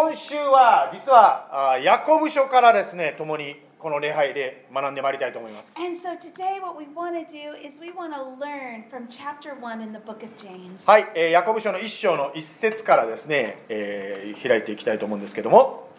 [0.00, 9.08] 今週は実はあヤコブ書からですね共にこの礼拝で学んでまいりたいと思います And so today, what we want to do is we want to learn from
[9.08, 10.90] chapter 1 in the book of James.
[10.90, 15.90] はい、えーヤコブ書の一章の一節からですね、えー開いていきたいと思うんですけども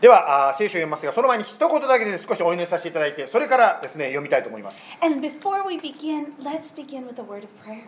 [0.00, 7.82] ではあー聖書を読みますがその前に一言だけで少しお祈りさせていただいてそれからですね読みたいと思います And before we begin, let's begin with a word of prayer.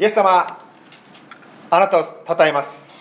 [0.00, 0.71] イエス様
[1.74, 2.92] あなたを称えます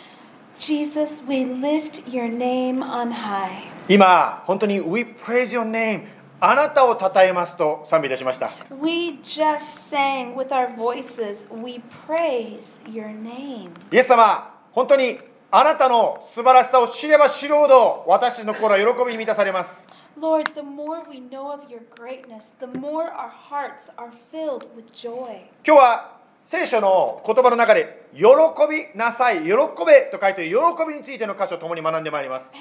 [0.58, 3.50] Jesus, we lift your name on high.
[3.90, 6.04] 今本当に We praise your name
[6.40, 8.50] あなたを称えますと賛美いたしました
[8.82, 9.60] We just
[9.94, 13.72] sang with our voices, we praise your name.
[13.92, 15.20] イエス様本当に
[15.52, 19.86] あなたの素晴らしさを知れば知るほど私の心は喜びに満たされます
[20.18, 24.90] Lord, the more we know of your greatness, the more our hearts are filled with
[24.94, 25.50] joy.
[25.68, 28.24] 今日は聖書の言葉の中で「喜
[28.70, 29.52] びなさい」「喜
[29.86, 30.56] べ」と書いて喜
[30.88, 32.56] びについての箇所を共に学んでまいります。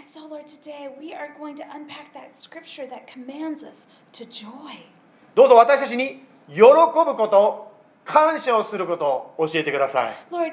[5.35, 7.73] どうぞ私たちに喜ぶことを、
[8.05, 10.17] 感謝をすることを教えてください。
[10.31, 10.51] Yes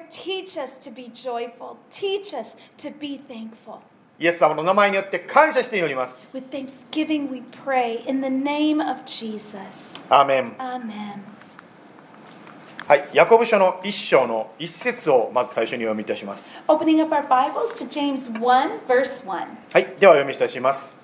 [4.20, 6.28] イエス様の名前によって感謝しております。
[10.10, 10.56] Amen。
[12.88, 19.30] はいヤコブ書の一章の一節をまず最初に読みいたします Opening up our Bibles to James 1, verse 1.
[19.74, 20.98] はいでは読みいたします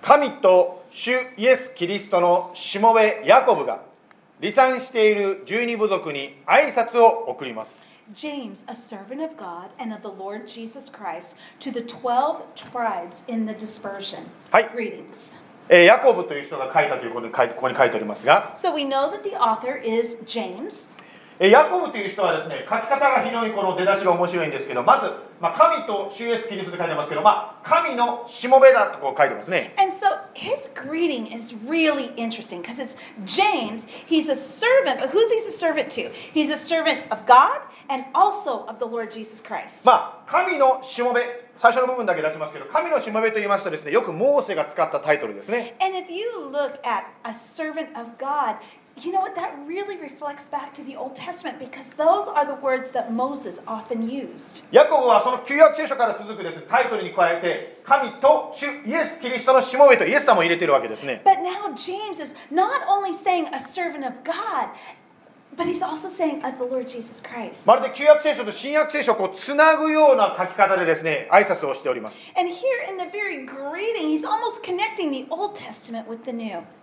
[0.00, 3.82] 神と主イエス・キリストのしもべヤコブが
[4.40, 13.22] 離散している十二部族に挨拶を送ります James, a servant of God and of the Lord Jesus Christ, to the 12 tribes
[13.28, 14.20] in the dispersion.
[14.50, 15.34] はい Greetings.
[15.68, 20.94] えーヤコブという人が書いたということに書いここに書いておりますが、So we know that the author is James.
[21.38, 33.86] えーヤコブという人はですね書き方が非常にこの出だしが面白いんですけどまず、まあ、神と主イエスキリストと書いてますけど、まあ、神のしもべだとこう書いてますね And so his greeting is really interesting because it's James.
[34.06, 36.08] He's a servant, but who's he a servant to?
[36.08, 37.60] He's a servant of God
[37.90, 39.84] and also of the Lord Jesus Christ.
[39.84, 48.56] まあ神のしもべ最初の部分だけ出しますけど神のしもべと言いますとですねよくモーセが使ったタイトルですね And if you look at a servant of God,
[48.98, 49.34] you know what?
[49.34, 53.62] That really reflects back to the Old Testament because those are the words that Moses
[53.66, 54.66] often used.
[54.72, 64.68] ヤコブはその旧約聖書から続くですねタイトルに加えて神と主イエス・キリストのしもべとイエス様を入れてるわけですね But now James is not only saying a servant of God,
[67.66, 72.30] まるで旧約聖書と新約聖書をこうつなぐような書き方でですね、挨拶をしております。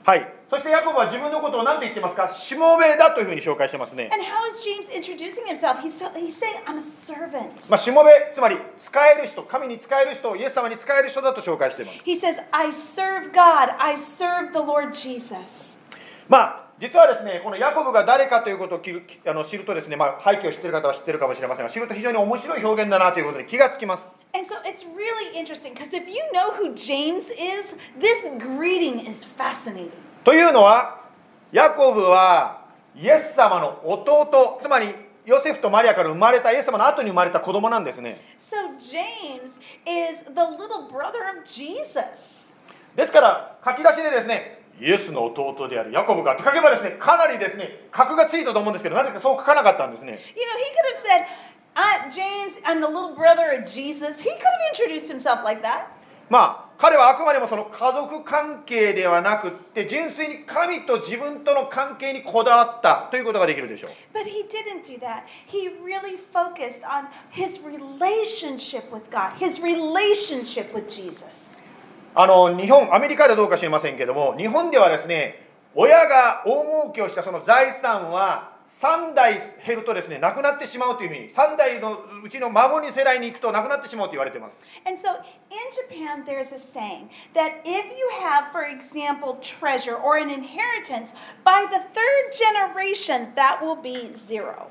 [0.04, 0.28] はい。
[0.50, 2.30] そしてヤコブは自分のことを何て言ってますか？
[2.30, 4.10] しもべだというふうに紹介してますね。
[7.70, 12.04] まあ、しもべ、つまり、使える人、神に使える人、イエス様に使える人だと紹介しています。
[16.28, 18.82] まあ、実はですねこのヤコブが誰かということを
[19.28, 29.26] あの知るとですね、まあ、背景を知っている方は知っているかもしれませんが知ると非常に面白い表現だなということに気がつきます And so it's really interesting because if you know who James is, this greeting is
[29.26, 29.92] fascinating.
[30.26, 31.00] というのは
[31.54, 32.66] ヤコブは
[32.98, 34.88] イエス様の弟つまり
[35.26, 39.58] ヨセフとマリアから生まれたイエス様の後に生まれた子供なんですね So James
[39.88, 42.54] is the little brother of Jesus.
[42.98, 51.26] ですから書き出しでですねイエスの弟であるヤコブがって書けばですねかなりですね格がついたと思うんですけどなぜかそう書かなかったんですね You know, he could have said,
[51.76, 54.20] uh, James, I'm the little brother of Jesus.
[54.22, 55.88] He could have introduced himself like that.
[56.30, 65.24] まあ彼はあくまでもその家族関係ではなくって純粋に神と自分との関係にこだわったということができるでしょう But he didn't do that.
[65.48, 71.63] He really focused on his relationship with God, his relationship with Jesus.
[72.16, 79.34] あの日本アメリカではどうか知りませんけども日本ではですね親が大儲けをしたその財産は3代
[79.66, 85.10] 減るとですねなくなってしまうというふうに3代のうちの孫に世代に行くとなくなってしまうと言われています And so
[85.50, 85.58] in
[85.90, 91.66] Japan, there's a saying that if you have, for example, treasure or an inheritance, by
[91.70, 94.70] the third generation, that will be zero.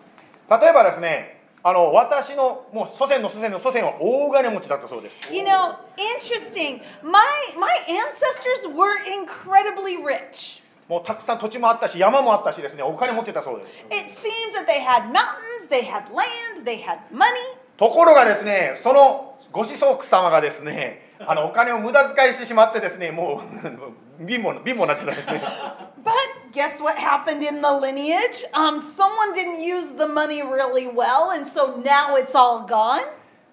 [0.48, 5.76] 例えばですねあの私のもう祖先の祖先の祖先は大金持ちだったそうです You know,
[6.18, 6.80] interesting.
[7.02, 7.22] My
[7.58, 10.62] my ancestors were incredibly rich.
[10.88, 17.26] もうたくさん土地もあったし山もあったしですねお金持ってたそうです It seems that they had mountains, they had land, they had money.
[17.76, 23.60] ところがですねそのご子息様がですねあのお金を無駄遣いしてしまってですねもう
[24.26, 25.40] 貧乏貧乏になっちゃったんですね
[26.04, 26.12] But
[26.51, 28.43] guess what happened in the lineage?
[28.53, 33.03] Um, someone didn't use the money really well, and so now it's all gone.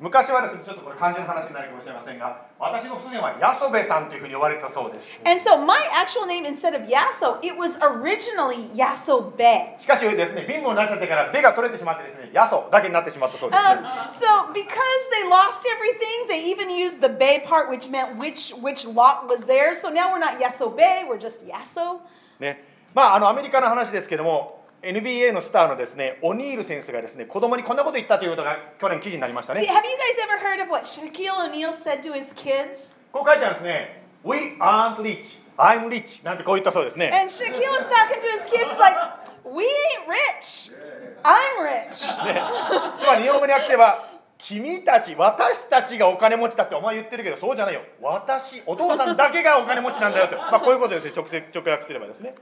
[0.01, 9.79] 昔はですねちょっとこれ漢字の話になるかもしれませんが私の祖先はヤソベさんというふうに呼ばれてたそうです And so my actual name, instead of Yaso, it was originally Yaso Be.
[9.79, 18.19] しかしですね貧乏になっちゃってから「べ」が取れてしまってですねヤソだけになってしまったそうですね Um, so because they lost everything, they even used the Be part, which meant
[18.19, 19.73] which which lot was there.
[19.75, 22.01] So now we're not Yaso Be, we're just Yaso.
[22.41, 29.62] ね まあ、あのアメリカの話ですけども NBA のスターのですねオニール選手がですね子供にこんなこと言ったということが去年記事になりましたね。
[29.62, 32.96] See, have you guys ever heard of what Shaquille O'Neal said to his kids?
[33.12, 34.04] こう書いてあるんですね。
[34.24, 37.12] We aren't rich I'm rich なんてこう言ったそうですね。
[37.14, 38.98] And Shaquille was talking to his kids like,
[39.44, 40.72] "We ain't rich.
[41.24, 42.42] I'm rich." ね。
[42.98, 47.82] つまり日本語に訳せば君たち私たちがお金持ちだってお前言ってるけどそうじゃないよ。
[48.02, 52.34] 私お父さんだけがお金持ちなんだよって、まあ、こういうことですね直接直訳すればですね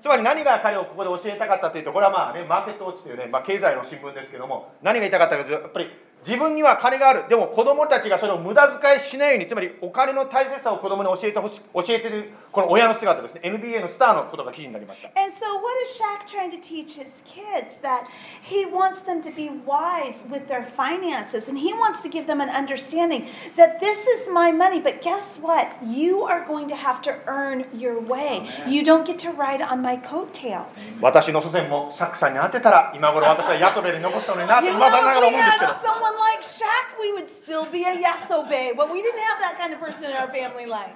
[0.00, 5.90] つまり何が彼をここで教えたかったというとこれはまあねマーケットウォッチというね、まあ、経済の新聞ですけども何が言いたかったかというとやっぱり
[6.26, 17.78] 自分には金があるでも子供たちがそれを無駄遣いしないようにつまりお金の大切さを子供に教えてほし教えてるこの親の姿ですね NBA のスターのことが記事になりました And so, what is Shaq trying to teach his kids?
[17.82, 18.08] That
[18.42, 22.40] he wants them to be wise with their finances and he wants to give them
[22.40, 23.26] an understanding
[23.56, 25.68] that this is my money, but guess what?
[25.84, 28.42] You are going to have to earn your way.
[28.66, 30.98] You don't get to ride on my coattails.
[31.00, 35.72] 私の祖先もシャックさんに当てたら今頃私はヤソベに残ったのになって更ながら思うんですけど
[36.16, 39.80] Unlike Shaq, we would still be a Yasobe, but we didn't have that kind of
[39.80, 40.94] person in our family life.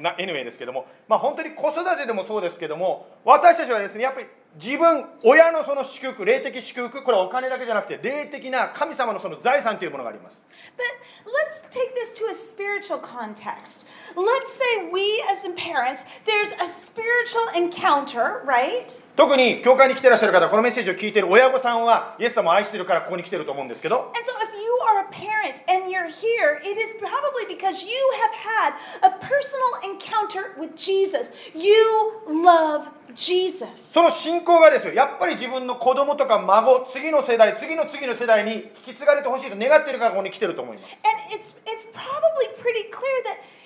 [0.00, 4.26] まあ、anyway ですけども、まあ、本当に子育てでもそうですけども私たちはですねやっぱり
[4.60, 10.46] 自分親のその祝福霊的祝福これはお金だけじゃなくて霊的な神様のその財産というものがあります
[10.76, 10.82] But
[11.26, 13.86] let's take this to a spiritual context.
[14.16, 18.90] Let's say we, as parents, there's a spiritual encounter, right?
[19.16, 27.84] 特に教会に来てらっしゃる方このメッセージを聞いている親御さんはイエス様を愛してるからここに来てると思うんですけど And so, if you are a parent and you're here, it is probably because
[27.84, 28.74] you have had
[29.06, 31.52] a personal encounter with Jesus.
[31.54, 33.03] You love Jesus.
[33.78, 34.92] その信仰がですよ。
[34.92, 38.54] やっぱり自分の子供とか孫次の世代次の次の世代に
[38.86, 40.94] 引き継がれてほしいと願っているからここに来てると思います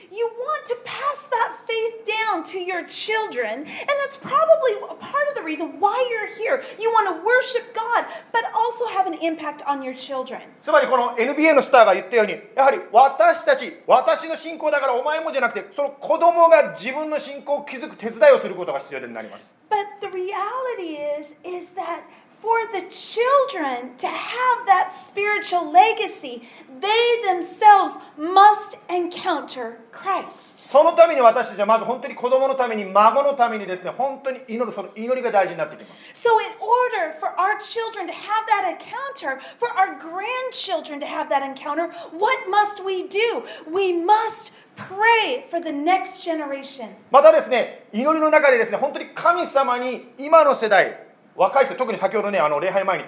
[0.07, 2.59] And it's it's probably pretty clear that you want to pass that faith down to
[2.59, 6.63] your children, and that's probably a part of the reason why you're here.
[6.79, 10.41] You want to worship God, but also have an impact on your children.
[10.61, 22.03] つまりこの NBA のスターが言ったようにやはり私たち私の信仰だからお前もじゃなくてその子供が自分の信仰を築く手伝いをすることが必要になります But the reality is is that
[22.43, 26.43] for the children to have that spiritual legacy,
[26.81, 30.67] they themselves must encounter Christ.
[30.67, 41.05] そのために私たちはまず本当に子供のために孫のためにですね本当に祈るその祈りが大事になってきます So, in order for our children to have that encounter, for our grandchildren to
[41.05, 43.43] have that encounter, what must we do?
[43.71, 46.89] We must pray for the next generation.
[47.09, 51.06] またですね祈りの中でですね本当に神様に今の世代
[51.38, 53.04] 若い人特に先ほどねあの礼拝前に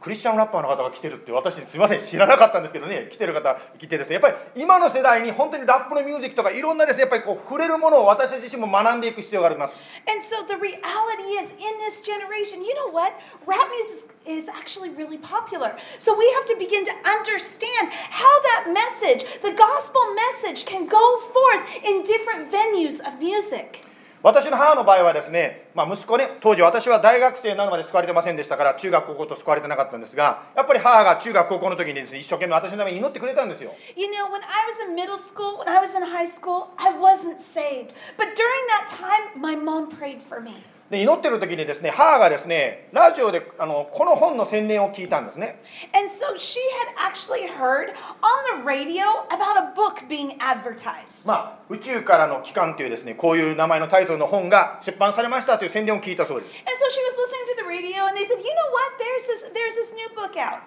[0.00, 9.80] クリスチャンラッパーの方が来てるって私すみません知らなかったんですけどね来てる方来てですねやっぱり今の世代に本当にラップのミュージックとかいろんなですねやっぱりこう触れるものを私自身も学んでいく必要があります
[10.10, 13.12] And so, the reality is, in this generation, you know what?
[13.46, 15.76] Rap music is actually really popular.
[15.98, 21.18] So, we have to begin to understand how that message, the gospel message, can go
[21.20, 23.87] forth in different venues of music.
[24.22, 36.68] 私の母の場合はですね、まあ、息子ね当時私は大学生なのまで救われてませんでしたから中学高校と救われてなかったんですがやっぱり母が中学高校の時にですね一生懸命私のために祈ってくれたんですよ You know, when I was in middle school, when I was in high school,
[36.76, 37.94] I wasn't saved.
[38.16, 40.54] But during that time, my mom prayed for me.
[40.90, 45.60] で祈ってる時にですね母がですねラジオであのこの本の宣伝を聞いたんですね
[45.92, 47.92] And so she had actually heard
[48.24, 51.28] on the radio about a book being advertised.
[51.28, 58.96] まあ宇宙からの帰還というですねこういう名前のタイトルの本が出版されましたという宣伝を聞いたそうです And so she was listening to the radio and they said, you know what?
[58.96, 60.60] There's this there's this new book out.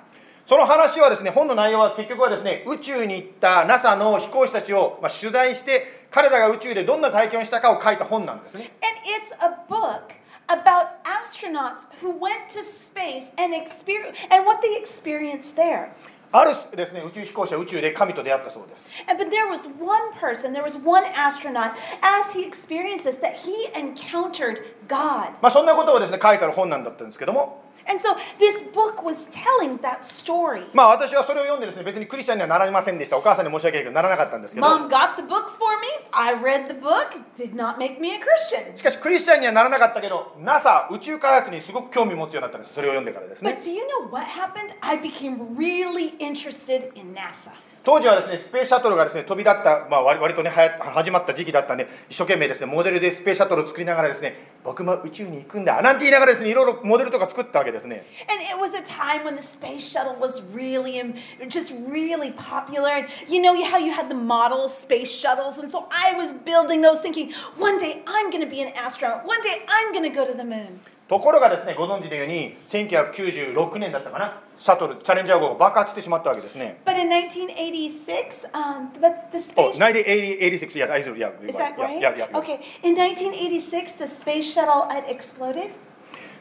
[0.46, 14.18] その話はですね本の内容は結局はですね宇宙に行った NASA の飛行士たちを、まあ、取材して彼らが宇宙でどんな体験をしたかを書いた本なんですね And it's a book about astronauts who went to space and experience
[14.30, 15.90] and what they experienced there.
[16.34, 23.20] あるですね宇宙飛行士は宇宙で神と出会ったそうです And but there was one person, there was one astronaut, as he experienced this,
[23.22, 25.34] that he encountered God.
[25.42, 30.63] まあそんなことをですね書いてある本なんだったんですけども And so this book was telling that story.
[30.75, 35.87] まあ私はそれを読んでですね別にクリスチャンにはなられませんでしたお母さんに申し訳ないけどならなかったんですけど Mom got the book for me.
[36.11, 37.15] I read the book.
[37.37, 38.77] Did not make me a Christian.
[38.77, 44.75] しかしクリスチャンにはならなかったけど NASA 宇宙開発にすごく興味持つようになったんですそれを読んでからですね But do you know what happened?
[44.81, 47.53] I became really interested in NASA.
[47.84, 61.02] 当時はですねスペースシャトルがですね飛び立った、まあ、割割とねはや始まった時期だったんで一生懸命ですねモデルでスペースシャトルを作りながらですね僕も宇宙に行くんだなんて言いながらですねいろいろモデルとか作ったわけですね And it was a time when the space shuttle was really,
[61.48, 62.90] just really popular.
[62.90, 65.58] And you know how you had the model space shuttles.
[65.58, 69.26] And so I was building those thinking, one day I'm going to be an astronaut.
[69.26, 70.80] One day I'm going to go to the moon.
[71.12, 82.00] ところがですねご存知のように1996年だったかなシャトルチャレンジャー号が爆発してしまったわけですね But in 1986, um, but the お space 1986いや大丈夫いや is that right?
[82.00, 82.60] いやいや Okay.
[82.84, 85.72] In 1986, the space shuttle had exploded.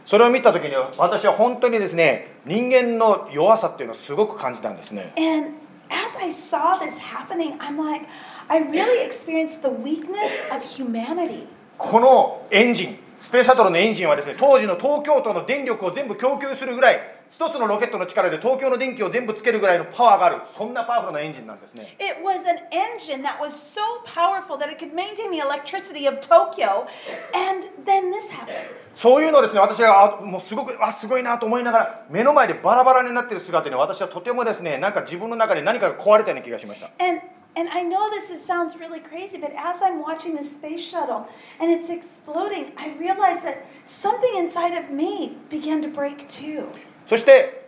[0.07, 5.49] それを見た時に私は本当にですね人間の弱さっていうのをすごく感じたんですね And
[5.91, 8.07] as I saw this happening, I'm like,
[8.47, 11.49] I really experienced the weakness of humanity.
[11.77, 16.99] このエンジンスペースシャトルのエンジンはですね当時の東京都の電力を全部供給するぐらい
[17.31, 26.19] 一つのロケットの力で東京の電気を全部つけるぐらいのパワーがあるそんなパワフルなエンジンなんですね It was an engine that was so powerful that it could maintain the electricity of
[26.21, 26.89] Tokyo.
[27.33, 28.51] And then this happened.
[28.97, 37.21] そういうのをですね私があもうすごくあすごいなと思いながら目の前でバラバラになっている姿に私はとてもですねなんか自分の中で何かが壊れたような気がしました And
[37.56, 41.28] and I know this is, sounds really crazy, but as I'm watching the space shuttle
[41.60, 46.68] and it's exploding, I realize that something inside of me began to break too.
[47.06, 47.66] そして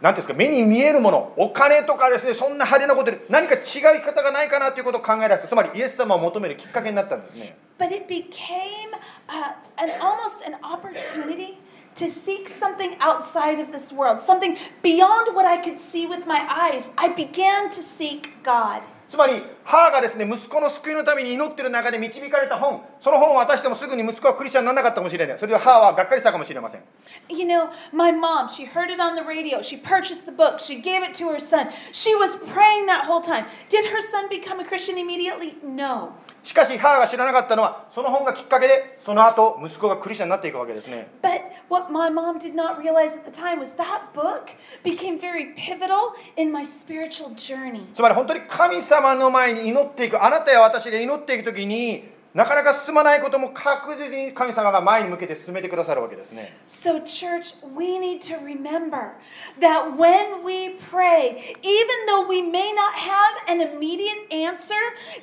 [0.00, 8.92] 何ていうんですか目に見えるものお金とかですねそんな派手なことで何か違い方がないかなということを考え出したつまりイエス様を求めるきっかけになったんですね But it became
[9.28, 11.60] uh, an almost an opportunity
[11.94, 16.40] to seek something outside of this world, something beyond what I could see with my
[16.48, 16.90] eyes.
[16.96, 18.82] I began to seek God.
[19.10, 26.82] つまり母がですね息子の救いのために祈ってる中で導かれた本その本を渡してもすぐに息子はクリスチャンにならなかったかもしれないそれで母はがっかりしたかもしれません
[27.28, 29.62] You know, my mom, she heard it on the radio.
[29.62, 30.60] She purchased the book.
[30.60, 31.70] She gave it to her son.
[31.92, 33.46] She was praying that whole time.
[33.68, 35.54] Did her son become a Christian immediately?
[35.64, 36.12] No.
[36.45, 45.19] しかし母が知らなかったのはその本がきっかけでその後息子がクリスチャンになっていくわけですね But what my mom did not realize at the time was that book became
[45.19, 47.81] very pivotal in my spiritual journey.
[47.95, 59.13] つまり本当に神様の前に祈っていくあなたや私が祈っていく時になかなか進まないことも確実に神様が前に向けて進めてくださるわけですね So, church, we need to remember
[59.59, 64.75] that when we pray, even though we may not have an immediate answer,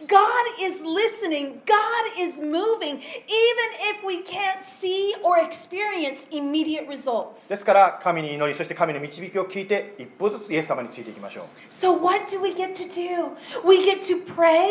[0.09, 6.89] God is listening, God is moving, even if we can't see or experience immediate で
[6.89, 7.55] results.
[7.57, 13.37] すから神に祈りそして神の導きを聞いて一歩ずつイエス様についていきましょう So, what do we get to do?
[13.67, 14.65] We get to pray,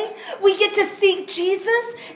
[0.43, 1.69] we get to seek Jesus,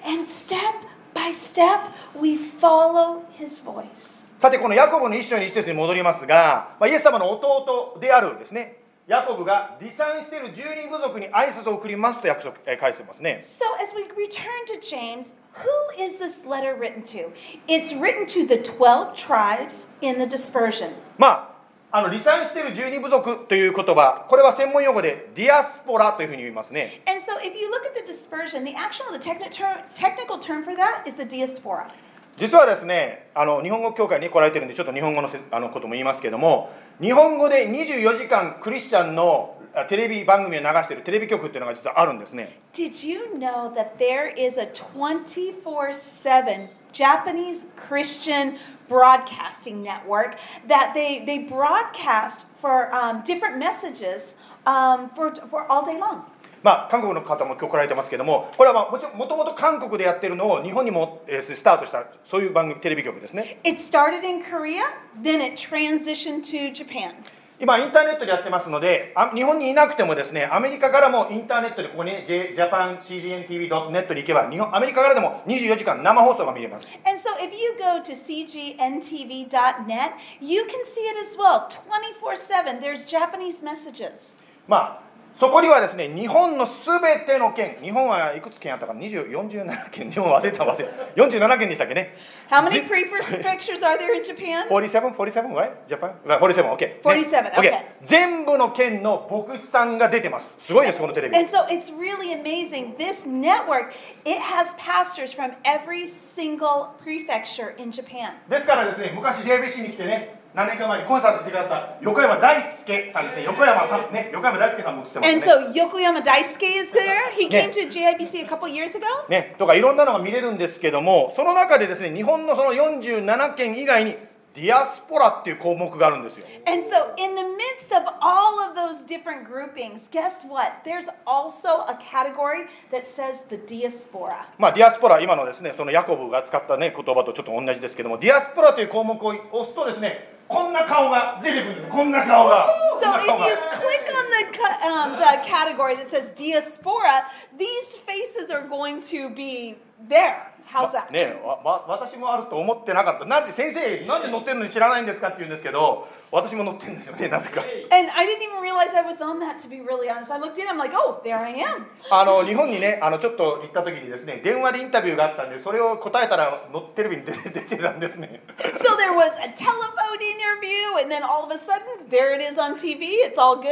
[0.03, 0.84] and step
[1.14, 1.80] by step,
[2.20, 4.30] we follow his voice.
[4.38, 17.32] さてこのヤコブの一章に一節に戻りますが、まあ、イエス様の弟であるですねヤコブが離散している十二部族に挨拶を送りますと約束、えー、返してますね So, as we return to James, who is this letter written to?
[17.68, 20.92] It's written to the 12 tribes in the dispersion.
[21.18, 21.50] まあ
[21.95, 24.25] あの離散している十二部族という言葉。
[24.27, 27.01] これは専門用語でディアスポラというふうに言いますね。
[27.07, 31.07] And so, if you look at the dispersion, the actual, the term, technical term for that
[31.07, 31.87] is the diaspora.
[32.35, 42.59] 実はですねあの日本語協会に来られてるんでちょっと日本語のせあのことも言いますけども日本語で24時間クリスチャンのあテレビ番組を流しているテレビ局っていうのが実はあるんですね。
[42.73, 48.57] Did you know that there is a 24 7 Japanese Christian
[48.88, 50.36] broadcasting network
[50.66, 54.36] that they, they broadcast for um, different messages
[54.66, 56.24] um, for, for all day long?
[56.62, 64.82] まあ韓国の方も今日来られてますけどもこれはまあもちろんもともと韓国でやってるのを日本にも、えースタートしたそういう番組テレビ局ですね It started in Korea,
[65.22, 67.14] then it transitioned to Japan.
[67.57, 76.87] 今インターネットでやってますのであ日本にいなくてもですねアメリカからもインターネットでここに J- JapanCGNTV.net に行けば日本アメリカからでも24時間生放送が見れます。
[77.05, 81.67] And so if you go to cgntv.net, you can see it as well.
[81.69, 84.37] 24 7, there's Japanese messages.
[84.67, 90.09] まあそこにはですね日本のすべての県日本はいくつ県あったか20 47県。
[90.11, 91.21] 日本忘れた忘れた。
[91.21, 92.15] 47県でしたっけね？
[92.50, 94.66] How many ぜ prefectures are there in Japan?
[94.68, 95.72] 47 47 right?
[95.86, 102.96] ジャパン47 OK 47 OK okay 全部の県の牧師さんが出てますすごいですこのテレビ And so it's really amazing.
[102.96, 108.32] This network, it has pastors from every single prefecture in Japan.
[108.48, 117.29] ですからですね昔 JBC に来てね 何年か前にコンサートしてくれた横山大輔さんですね横山さんね横山大輔さんも映ってます And ね so Yokoyama Daisuke is there.
[117.35, 119.05] He came to JIBC a couple years ago.
[119.29, 124.15] ね、とかいろんなのが見れるんですけどもその中でですね日本のその47県以外に
[124.55, 130.83] ディアスポラっていう項目があるんですよ And so, in the midst of all of those different groupings, guess what?
[130.83, 134.47] There's also a category that says the diaspora.
[134.57, 144.55] まあディアスポラ今のですねそのヤコブが使ったね言葉とちょっと同じですけどもディアスポラという項目を押すとですねこんな顔が出てくるんですこんな顔が So if you click on the
[144.87, 147.25] um, the category that says diaspora,
[147.57, 149.75] these faces are going to be
[150.09, 150.51] there.
[150.67, 151.11] How's that?
[151.11, 160.33] ねわわ私もあると思ってなかったなんて先生なんで乗ってるのに知らないんですかって言うんですけど私も乗ってるんですよねなぜか And I didn't even realize I was on that, to be really honest.
[160.33, 161.85] I looked in, I'm like, oh, there I am.
[162.11, 172.41] あの日本にねあのちょっと行った時にですね電話でインタビューがあったんでそれを答えたらのテレビに出て出てたんですね So there was a telephone interview, and then all of a sudden, there it
[172.41, 173.11] is on TV.
[173.23, 173.69] It's all good.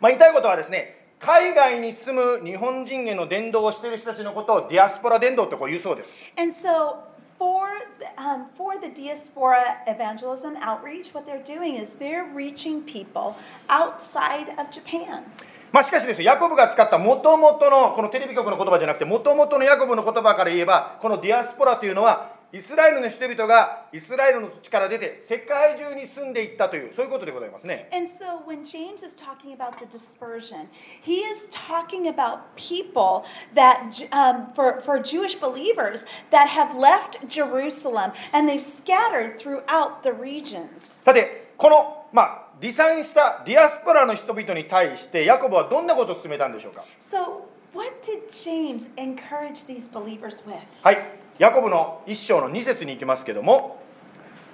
[0.00, 6.96] まあ言いたいことはですね海外に住む日本人への伝道をしている人たちのことをディアスポラ伝道とこう言うそうです And so,
[7.38, 7.68] for
[7.98, 9.56] the, um, for the diaspora
[9.86, 13.34] evangelism outreach, what they're doing is they're reaching people
[13.68, 15.24] outside of Japan.
[15.72, 30.68] まあしかしですねヤコブが使ったもともとのこのテレビ局の言葉じゃなくてもともとのヤコブの言葉から言えばこのディアスポラというのはイスラエルの人々がイスラエルの土地から出て世界中に住んでいったというそういうことでございますね And so, when James is talking about the dispersion,
[31.02, 38.12] he is talking about people that, um, for, for Jewish believers, that have left Jerusalem
[38.32, 41.04] and they've scattered throughout the regions.
[41.04, 47.42] さてこのまあ離散したディアスポラの人々に対してヤコブはどんなことを進めたんでしょうか So,
[47.74, 50.56] what did James encourage these believers with?
[50.82, 53.78] はい、ヤコブの一章の二節に行きますけども、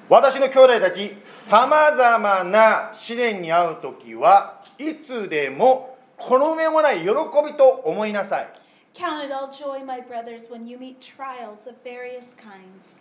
[0.09, 7.07] 私の兄弟たち、さまざまな試練に遭うときは、いつでもこの上もない喜
[7.47, 8.49] びと思いなさい。
[8.95, 13.01] Count it all joy, my brothers, when you meet trials of various kinds.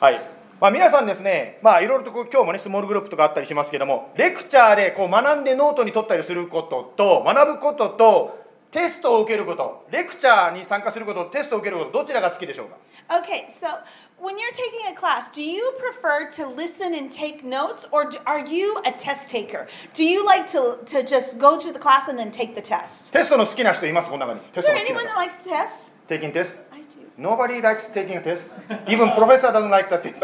[0.00, 0.20] はい
[0.58, 8.45] まあ、皆さんですね、まあ、いろいろとこう今日もね、スモールグループとかあったりしますけども、レクチャーでこう学んでノートに取ったりすることと、学ぶことと、
[8.76, 12.76] テストを受けること、レクチャーに参加すること、テストを受けること、どちらが好きでしょうか
[13.08, 13.68] Okay, so
[14.20, 18.44] when you're taking a class, do you prefer to listen and take notes, or are
[18.46, 19.66] you a test taker?
[19.94, 23.14] Do you like to, to just go to the class and then take the test?
[23.14, 24.40] テストの好きな人います、この中に。
[24.52, 25.94] テ Is there anyone 人 that likes tests?
[26.06, 26.58] Taking test?
[27.18, 28.50] Nobody likes taking a test.
[28.88, 30.22] Even professor doesn't like the test.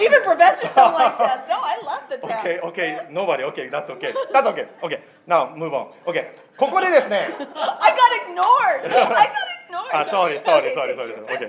[0.00, 1.48] Even professors don't like tests.
[1.48, 2.40] No, I love the tests.
[2.40, 3.44] okay, okay, nobody.
[3.44, 4.12] Okay, that's okay.
[4.32, 4.66] That's okay.
[4.82, 5.00] Okay.
[5.26, 5.88] Now move on.
[6.06, 6.26] Okay.
[6.56, 7.28] ここでですね。
[7.30, 8.86] I got ignored.
[8.86, 9.34] I got
[9.68, 10.00] ignored.
[10.00, 11.26] あ、sorry, sorry, sorry, sorry, sorry.
[11.26, 11.48] Okay.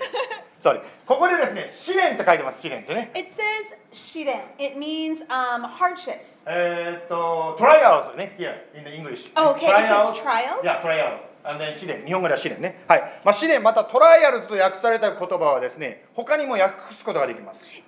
[0.60, 0.80] Sorry.
[1.08, 2.62] ここでですね、試練って書いてます。
[2.62, 3.10] 試練ってね。
[3.16, 4.32] It says shiren.
[4.60, 6.46] It means um, hardships.
[6.48, 8.36] えーっと、trials ね。
[8.38, 9.32] Here in the English.
[9.36, 10.64] Oh, okay, it says trials?
[10.64, 11.31] Yeah, trials.
[11.44, 12.84] あの試練、日本語では試練ね。
[12.88, 13.02] はい。
[13.24, 17.72] まあ、試練、またトライアルズと訳された言葉はですね、他にも訳すことができます。
[17.72, 17.80] 例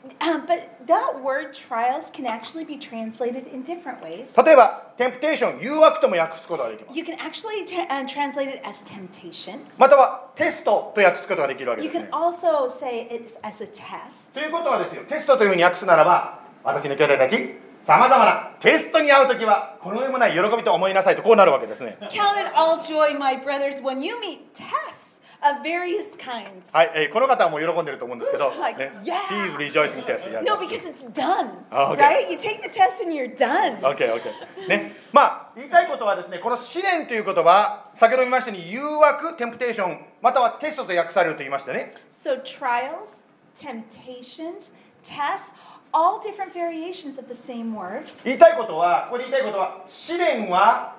[4.52, 7.00] えば、テンプテーション、誘惑とも訳すことができます。
[7.00, 7.66] Can actually
[8.08, 9.60] translate it as temptation.
[9.78, 12.06] または、テストと訳すことができるわけです、ね。
[12.06, 14.34] You can also say it as a test.
[14.34, 21.98] ということはですよ、テストというふうに訳すならば、私の兄弟たち、さまざまなテストに遭うときは、この上もない喜びと思いなさいとこうなるわけですね。
[22.00, 26.72] Count it all joy, my brothers, when you meet tests of various kinds.
[26.72, 29.16] はい、えーこの方はもう喜んでると思うんですけど、Like, ね、yeah.
[29.28, 30.32] She is rejoicing test.
[30.32, 30.42] Yeah.
[30.44, 31.52] No, because it's done.
[31.74, 31.98] Oh, okay.
[31.98, 32.32] Right?
[32.32, 33.82] You take the test and you're done.
[33.82, 34.70] OK, OK。
[34.70, 41.92] ね、まあ、言いたいことはですね、この試練という言葉、先ほど見ましたように、誘惑、テンプテーション、またはテストと訳されると言いましたね。
[42.10, 48.04] So, trials, temptations, tests, all different variations of the same word.
[48.24, 50.96] 言いたいことは、ここで言いたいことは、試練は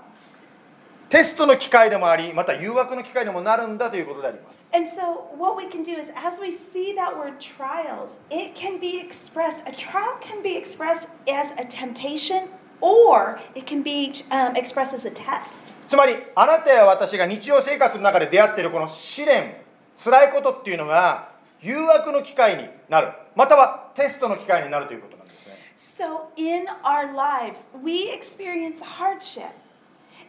[1.10, 4.70] テストの機会でもあり、また誘惑の機会でもなるんだということであります。
[4.74, 9.00] And so, what we can do is, as we see that word trials, it can be
[9.00, 12.48] expressed, a trial can be expressed as a temptation
[12.80, 15.76] or it can be um, expressed as a test.
[15.88, 19.54] つまりあなたや私が日常生活の中で出会っているこの試練
[19.96, 21.28] 辛いことっていうのが
[21.62, 29.50] 誘惑の機会になるまたはテストの機会になるということなんですね So, in our lives, we experience hardship.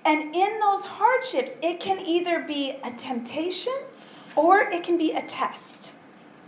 [0.04, 3.72] And in those hardships, it can either be a temptation
[4.36, 5.96] or it can be a test.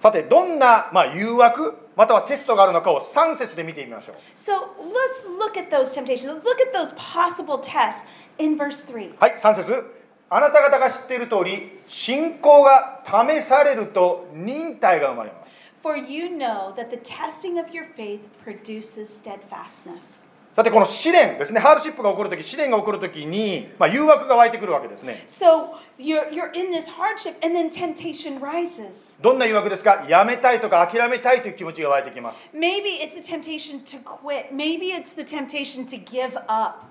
[0.02, 4.54] さてどんな、まあ、誘惑またはテストがあるのかを3節で見てみましょう So
[4.94, 6.32] let's look at those temptations.
[6.32, 8.06] Let's look at those possible tests
[8.38, 9.16] in verse 3.
[9.20, 9.96] はい3節
[10.30, 20.28] あなた方が知っている通り信仰が試されると忍耐が生まれます For you know that the testing of your faith produces steadfastness.
[20.54, 29.18] さてこの試練ですねハードシップが起こるとき試練が起こるときに、まあ、誘惑が湧いてくるわけですね So you're, you're in this hardship, and then temptation rises.
[29.22, 34.52] どんな誘惑ですかやめたいとか諦めたいという気持ちが湧いてきます Maybe it's the temptation to quit.
[34.52, 36.84] Maybe it's the temptation to give up.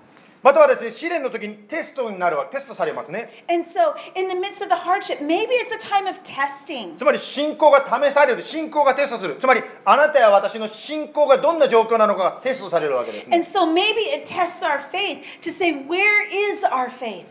[0.47, 6.95] またはですね試練の時にテストになるわテストされますね And so, in the midst of the hardship, maybe it's a time of testing.
[6.95, 17.25] つまり信仰が試される信仰がテストするつまりあなたや私の信仰がどんな状況なのかがテストされるわけですね And so, maybe it tests our faith to say, where is our faith?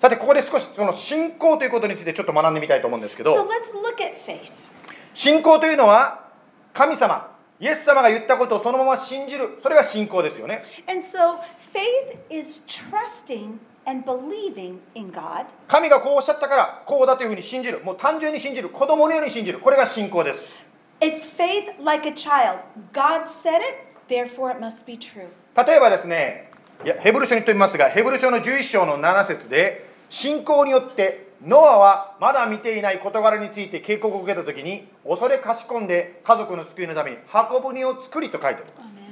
[0.00, 4.40] さてここで少しその信仰ということについてちょっと学んでみたいと思うんですけ So, ど let's look at faith.
[5.12, 6.30] 信仰というのは
[6.72, 11.38] 神様イエス様が言ったことをそのまま信じるそれが信仰ですよね And so,
[11.74, 15.46] faith is trusting and believing in God.
[15.66, 20.50] 神がこうおっしゃったからこうだというふうに信じるもう単純に信じる子供のように信じるこれが信仰です
[21.00, 22.60] It's faith like a child.
[22.92, 23.64] God said it,
[24.08, 25.26] therefore it must be true.
[25.66, 26.50] 例えばですね
[26.84, 39.03] いやヘブル書に飛びますがヘブル書の11章の7節で信仰によってノアはまだ見ていない事柄について警告を受けた時に恐れかしこんで家族の救いのために箱舟を作りと書いてあります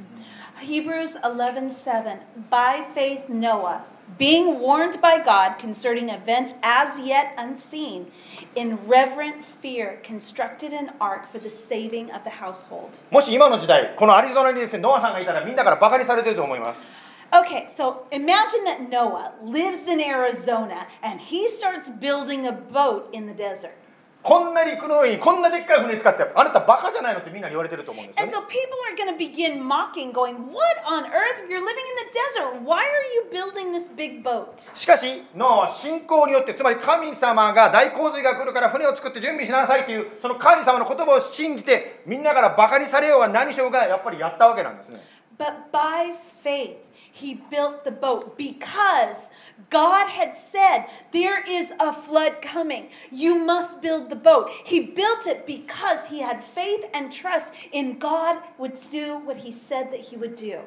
[0.62, 2.20] Hebrews 11:7
[2.50, 3.82] By faith Noah,
[4.18, 8.12] being warned by God concerning events as yet unseen,
[8.56, 13.00] in reverent fear constructed an ark for the saving of the household.
[13.12, 16.88] もし今の時代このアリゾナにですねノアさんがいたらみんなからバカにされてると思います
[17.30, 23.28] Okay, so imagine that Noah lives in Arizona and he starts building a boat in
[23.28, 23.74] the desert.
[24.23, 31.43] こんな陸の上にこんなでっかい船使ってあなたバカじゃないのってみんなに言われてると思うんですよ And ね so people are going to begin mocking, going, What on earth?
[31.51, 32.63] You're living in the desert.
[32.63, 34.59] Why are you building this big boat?
[34.77, 45.01] しかしノアは信仰によってつまり神様が大洪水が来るから船を作って準備しなさいというその神様の言葉を信じてみんなからバカにされようが何しようがやっぱりやったわけなんですね
[45.39, 46.77] But by faith,
[47.12, 49.30] he built the boat because
[49.70, 52.90] God had said, There is a flood coming.
[53.12, 54.50] You must build the boat.
[54.66, 59.52] He built it because he had faith and trust in God would do what he
[59.52, 60.60] said that he would do.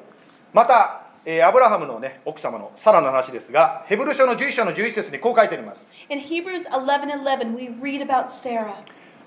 [0.53, 8.73] また、えーアブラハムの、ね、奥様のサラの話ですがヘブル書の11章の11節にこう書いてあります In Hebrews 11 11, we read about Sarah.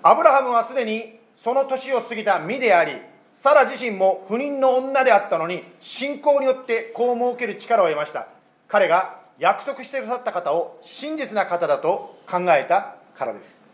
[0.02, 2.92] アブラハムはすでにその年を過ぎた身であり
[3.41, 8.27] サラ自身も不妊の女であったのに信仰によって子を設ける力を得ました
[8.67, 13.73] 彼が約束してくださった方を真実な方だと考えたからです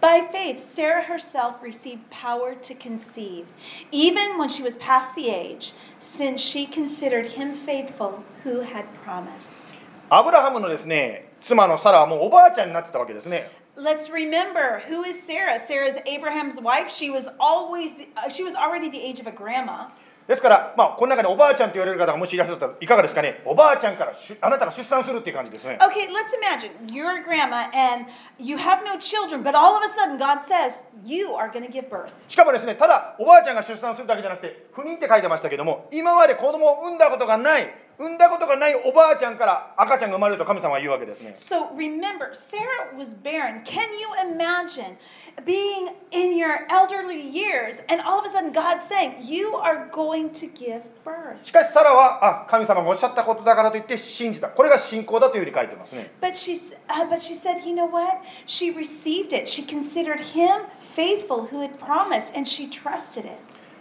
[0.00, 3.46] By faith, Sarah herself received power to conceive,
[3.90, 9.74] even when she was past the age, since she considered him faithful who had promised.
[10.08, 15.57] アブラハムのですね妻のサラはもうおばあちゃんになってたわけですね Let's remember who is Sarah?
[15.57, 16.89] Sarah is Abraham's wife.
[16.89, 19.89] She was always the, uh, she was already the age of a grandma.
[20.27, 28.05] ですから、まあ、この中におばあちゃんと言われる方がもしいらっしゃったらいかがですかねおばあちゃんからしゅあなたが出産するっていう感じですね Okay, let's imagine you're a grandma and
[28.37, 31.71] you have no children, but all of a sudden God says you are going to
[31.71, 32.13] give birth.
[32.27, 37.63] しかもですねただおばあちゃんが出産するだけじゃなくて不妊って書いてましたけども今まで子供を産んだことがない
[37.98, 43.62] 産んだことがないおばあちゃんから赤ちゃんが生まれると神様は言うわけですね So remember, Sarah was barren.
[43.64, 44.96] Can you imagine
[45.44, 50.30] being in your elderly years and all of a sudden God saying, You are going
[50.32, 51.42] to give birth?
[51.42, 56.54] しかしサラはあ神様がおっしゃったことだからといって信じたこれが信仰だというふうに書いてますね But she,
[56.88, 58.18] uh, but she said, You know what?
[58.46, 59.48] She received it.
[59.48, 60.62] She considered him
[60.94, 63.36] faithful who had promised and she trusted it.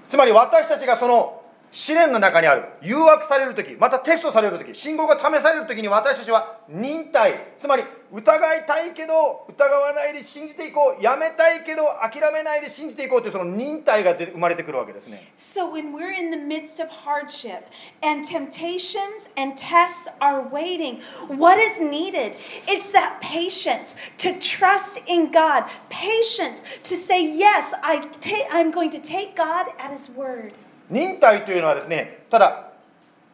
[0.07, 1.41] つまり私たちがその
[1.75, 7.83] 試練の中にある誘惑される時またテストされる時信仰が試される時に私たちは忍耐つまり
[8.13, 17.65] 疑いたいけど疑わないで信じていこうやめたいけど諦めないで信じていこうというその忍耐が生まれてくるわけですね So when we're in the midst of hardship
[18.01, 22.37] and temptations and tests are waiting, what is needed?
[22.69, 28.91] It's that patience to trust in God, patience to say, Yes, I ta- I'm going
[28.91, 30.53] to take God at His word.
[30.89, 32.71] 忍耐というのはですねただ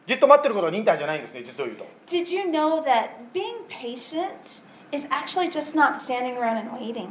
[0.06, 7.08] じっと待ってることは忍耐じゃないんですね実を言うと Did you know that being patient is actually just not standing around and waiting?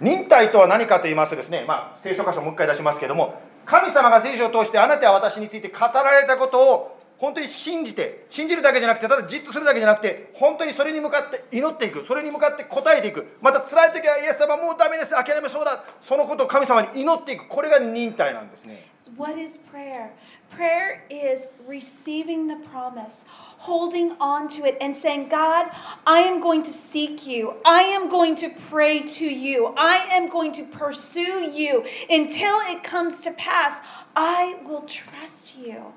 [0.00, 6.91] 忍耐とは何かと言いますとですね、まあ、聖書箇所もう一回出しますけども神様が聖書を通してあなたは私について語られたことを
[7.22, 20.10] 本当に信じて信じるだけじゃなくてただじっとするだけじゃなくて本当にそれに向かって祈っていくそれに向かって答えていくまた辛い時はイエス様もうダメです諦めそうだそのことを神様に祈っていくこれが忍耐なんですね So What is prayer?
[20.48, 23.24] Prayer is receiving the promise,
[23.58, 25.70] holding on to it, and saying, God,
[26.06, 27.54] I am going to seek you.
[27.64, 29.74] I am going to pray to you.
[29.76, 33.80] I am going to pursue you until it comes to pass.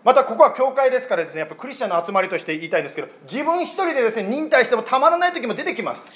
[0.03, 6.11] またここは教会ですからですね、やっぱクリスチャンの集まりとして言いたいんですけど、自分一人でですね、忍耐してもたまらない時も出てきます。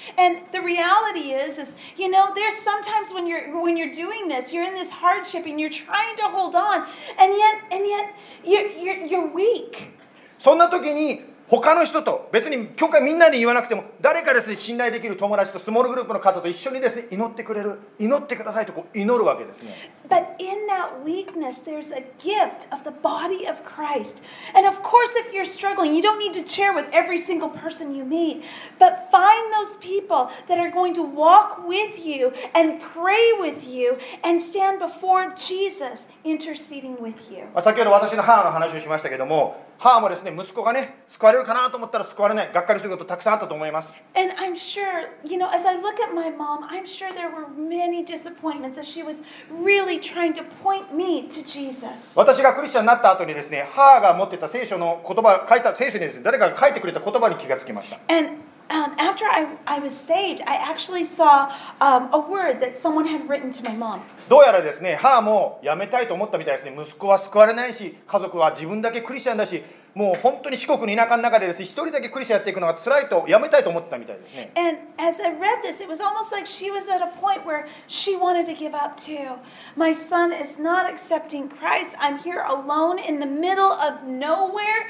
[10.37, 19.73] そんな時に、他の人と別に教会みんなに言わなくても誰かですね信頼できる友達とスモールグループの方と一緒にですね祈ってくれる祈ってくださいとこう祈るわけですね
[20.09, 24.23] But in that weakness, there's a gift of the body of Christ.
[24.55, 27.95] And of course, if you're struggling, you don't need to share with every single person
[27.95, 28.43] you meet,
[28.79, 33.97] but find those people that are going to walk with you and pray with you
[34.23, 37.45] and stand before Jesus interceding with you.
[37.53, 47.29] まあ先ほど私の母の話をしましたけども母もですね息子がね救われるかなと思ったら救われないがっかりすることたくさんあったと思います And I'm sure, you know, as I look at my mom, I'm sure there
[47.29, 52.17] were many disappointments as she was really trying to point me to Jesus.
[52.19, 62.76] 私がクリスチャンになった後にですね母が持ってた聖書の言葉書いた聖書にですね誰かが書いてくれた言葉に気がつきました And um, after I, I was saved, I actually saw um, a word that
[62.76, 64.00] someone had written to my mom.
[64.28, 69.62] どうやらですね母も辞めたいと思ったみたいですね息子は救われないし家族は自分だけクリスチャンだし
[69.94, 77.66] もう本当に四国の田舎の中でですね一人だけクリスチャンやっていくのが辛いと辞めたいと思ってたみたいですね And as I read this, it was almost like she was at a point where
[77.86, 79.36] she wanted to give up too.
[79.76, 81.96] My son is not accepting Christ.
[82.00, 84.88] I'm here alone in the middle of nowhere.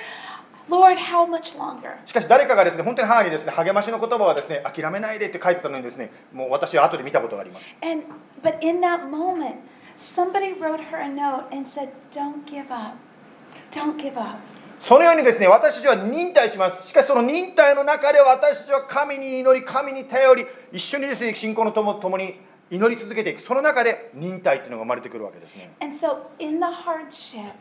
[0.70, 1.92] Lord, how much longer?
[2.06, 8.04] しかし誰かがですね本当に母にですね励ましの言葉はですね諦めないでって書いてたのにですねもう私は後で見たことがあります And
[8.44, 9.56] but in that moment,
[9.98, 12.96] somebody wrote her a note and said, "Don't give up.
[13.72, 14.38] Don't give up."
[14.80, 22.36] そのようにですね私たちは忍耐しますしかしその忍耐の中で私たちは神に祈り神に頼り一緒にですね信仰のともともに
[22.72, 27.52] 祈り続けていくその中で忍耐っていうのが生まれてくるわけですね And so, in the hardship,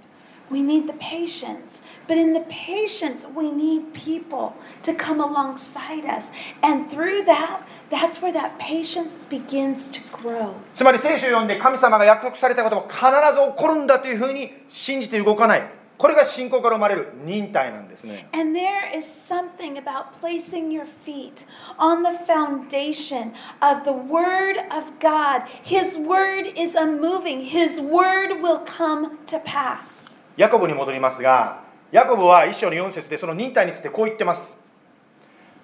[0.49, 1.81] we need the patience.
[2.07, 6.31] But in the patience, we need people to come alongside us.
[6.61, 10.53] And through that, that's where that patience begins to grow.
[10.73, 13.11] つまり聖書を読んで神様が約束されたことも必ず
[13.51, 15.63] 起こるんだというふうに信じて動かない
[15.97, 21.45] これが信仰から生まれる忍耐なんですね And there is something about placing your feet
[21.77, 25.43] on the foundation of the Word of God.
[25.63, 30.06] His Word is unmoving, His Word will come to pass.
[30.38, 34.56] ヤコブに戻りますがヤコブは一章の4節でその忍耐についてこう言ってます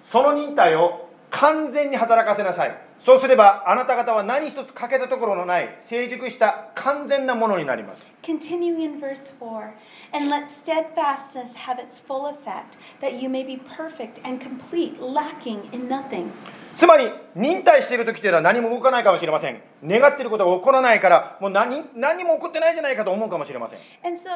[0.03, 9.71] その忍耐を完全に働かせなさいそうすればあなた方は何一つ欠けたところのない成熟した完全なものになります Continuing in verse 4
[10.13, 15.69] And let steadfastness have its full effect, that you may be perfect and complete, lacking
[15.71, 16.31] in nothing.
[16.75, 19.61] つまり忍耐している時というのは何も動かないかもしれません。
[19.85, 23.79] 願っていることが起こらないからもう何何も起こってないじゃないかと思うかもしれません。
[24.05, 24.29] And so,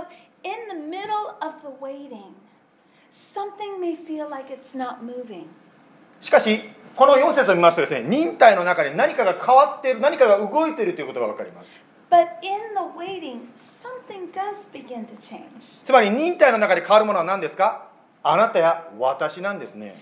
[0.43, 2.33] in the middle of the waiting,
[3.11, 5.47] something may feel like it's not moving.
[6.21, 6.61] しかし
[6.95, 11.79] この4節を見ますとですね忍耐の中で何かが変わっている何かが動いているということが分かります。
[12.09, 15.83] But in the waiting, something does begin to change.
[15.83, 17.87] つまり忍耐の中で変わるものは何ですか？
[18.23, 19.95] あなたや私なんですね。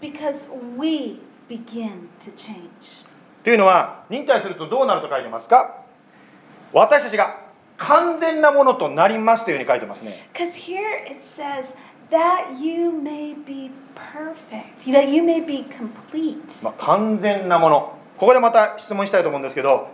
[0.00, 3.06] Because we begin to change.
[3.44, 5.76] というのは忍耐するとどうなると書いてますか？
[6.72, 7.36] 私たちが
[7.78, 11.74] 完全なものとなりますというふうに書いてますね Because here it says
[12.10, 16.64] that you may be perfect, that you may be complete.
[16.64, 19.90] まあ、完全なものここでまた質問したいと思うんですけど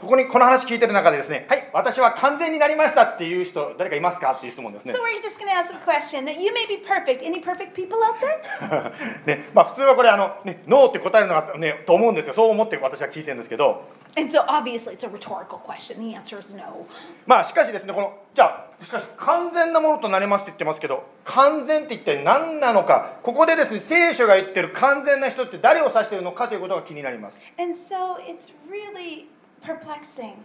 [0.00, 7.22] ここにこの話聞いてる中でですねはい私は完全になりましたっていう人誰かいますかっていう質問ですね So we're just going to ask a question that you may be perfect?
[7.22, 8.92] Any perfect people out there?
[9.26, 13.84] ねまあ、普通はこれあの、ね、ノーって答えるのが、ね、と思うんですよそう思って私は聞いてるんですけど
[14.16, 16.00] And so obviously it's a rhetorical question.
[16.00, 16.86] The answer is no.
[17.26, 29.26] まあしかしですねこのじゃあしかし完全なものとなりますって言ってますけど完全って一体何なのかここでですね聖書が言ってる完全な人って誰を指しているのかということが気になります And so it's really
[29.62, 30.36] perplexing.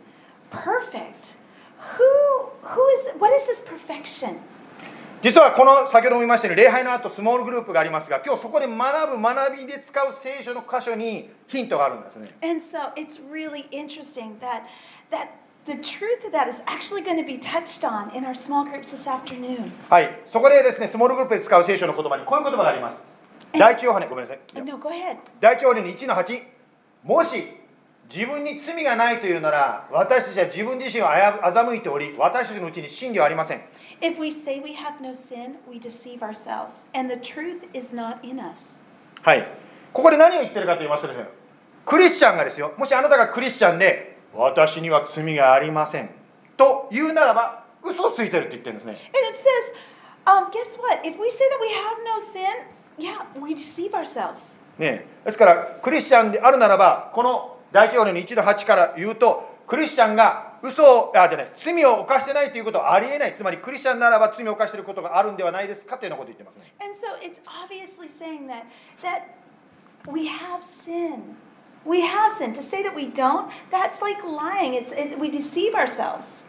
[0.52, 1.38] Perfect.
[1.78, 4.40] Who, who is, what is this perfection?
[5.24, 12.30] 実はこの先ほども言いましたように礼拝の後スモールグループがありますが今日そこで学ぶ学びで使う聖書の箇所にヒントがあるんですね。
[19.90, 23.10] はい、そこでですね、スモールグループで使う聖書の言葉にこういう言葉があります。
[23.54, 24.40] 第一ヨハネ、ごめんなさい。
[25.40, 26.44] 第一ヨハネの1の8、
[27.04, 27.63] もし
[28.10, 33.62] 自分に罪がないというなら、私たちは自分自身を欺いており、私たちのうちに真理はありません。
[34.02, 38.40] If we say we have no sin, we deceive ourselves, and the truth is not in
[38.40, 38.84] us.
[39.22, 39.46] はい。
[39.94, 41.28] ここで何を言ってるかと言いますとですね、
[41.86, 46.10] クリスチャンがですよ、もしあなたがクリスチャンで、私には罪がありません。
[46.58, 48.94] と言うならば、嘘をついてるって言ってるんですね。
[48.94, 49.74] And it says,
[50.26, 51.08] um, guess what?
[51.08, 52.44] If we say that we have no sin,
[52.98, 54.60] yeah, we deceive ourselves.
[54.78, 68.66] ねえ、ですからクリスチャンであるならばこの第一ヨハネの1の8から言うとクリスチャンが嘘をあじゃない罪を犯してないということはありえないつまりクリスチャンならば罪を犯していることがあるんではないですかというようなことを言ってますね And so it's obviously saying that
[69.02, 69.44] that
[70.10, 71.36] we have sin.
[71.86, 72.54] We have sin.
[72.54, 74.74] To say that we don't, that's like lying.
[74.74, 76.46] It's it, we deceive ourselves.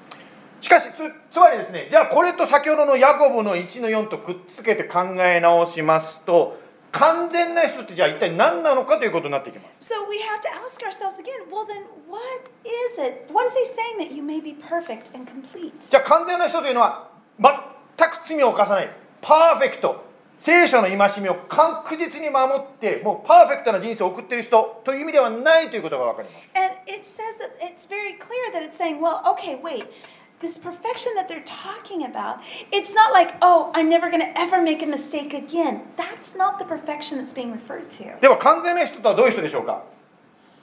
[0.61, 6.59] しかしつつまりですねじゃあこれと先ほどのヤコブの1の4とくっつけて考え直しますと
[6.95, 12.23] 完全な人ってじゃあ一体何なのかということになっていきます So we have to ask ourselves again, well then what
[12.65, 13.27] is it?
[13.33, 15.73] What is he saying that you may be perfect and complete?
[15.91, 18.89] じゃあ完全な人というのは全く罪を犯さない
[19.21, 20.05] パーフェクト
[20.37, 29.87] 聖書の戒めを確実に守ってもうパーフェクトな人生を送っている人という意味ではないということが分かります And it says that it's very clear that it's saying, well, okay, wait.
[30.44, 32.40] This perfection that they're talking about,
[32.72, 35.82] it's not like, oh, I'm never going to ever make a mistake again.
[35.98, 38.18] That's not the perfection that's being referred to.
[38.22, 39.84] では完全な人とはどういう人でしょうか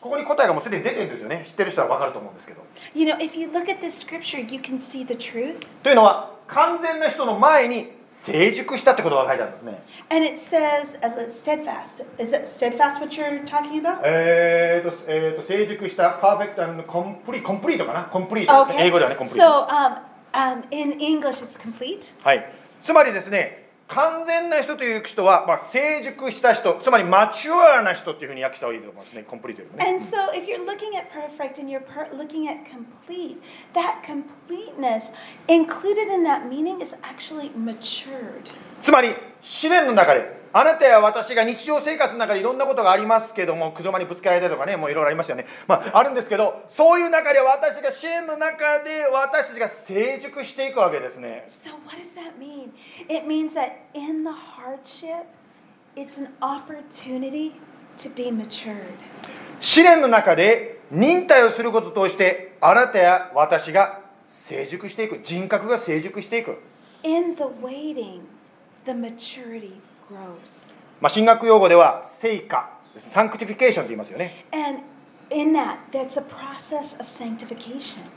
[0.01, 2.63] ここに答えがもうすでに出てるんですよね知ってる人は分かると思うんですけど
[2.95, 5.67] You know, if you look at this scripture, you can see the truth.
[5.83, 12.06] というのは 完全な人の前に成熟したってことが書いてあるんですね And it says, uh, steadfast.
[12.22, 14.02] Is it steadfast what you're talking about?
[14.04, 18.88] えーと,、えー、と成熟したパーフェクトなコンプリコンプリートかなコンプリートですね、Okay.
[18.88, 20.02] 英語ではねコンプリート So, um,
[20.34, 22.14] um, in English, it's complete.
[22.22, 22.46] はい、
[22.82, 23.61] つまりですね
[23.92, 33.42] 完全な人という人は、まあ、成熟した人つまりマチュアな人っていうふうに訳した方がいいと思いますねコンプリートよね And so, if you're looking at perfect and you're per- looking at complete,
[33.74, 35.12] that completeness
[35.48, 38.50] included in that meaning is actually matured.
[38.80, 39.10] つまり
[39.42, 52.72] 試練の中であなたや私が日常生活の中でいろんなことがありますけども車にぶつけられたりとかねもういろいろありましたよね、まあ、あるんですけどそういう中で私が試練の中で私たちが成熟していくわけですね So, what does that mean?
[53.08, 55.26] It means that in the hardship,
[55.96, 57.54] it's an opportunity
[57.98, 58.76] to be matured.
[59.60, 66.58] 試練の中で忍耐をすることを通してあなたや私が成熟していく人格が成熟していく
[67.04, 68.22] In the waiting,
[68.86, 69.91] the maturity.
[71.00, 73.10] まあ、神学用語では成果です。
[73.10, 74.82] サンクティフィケーションと言いますよね、And
[75.34, 78.12] in that, that's a process of sanctification.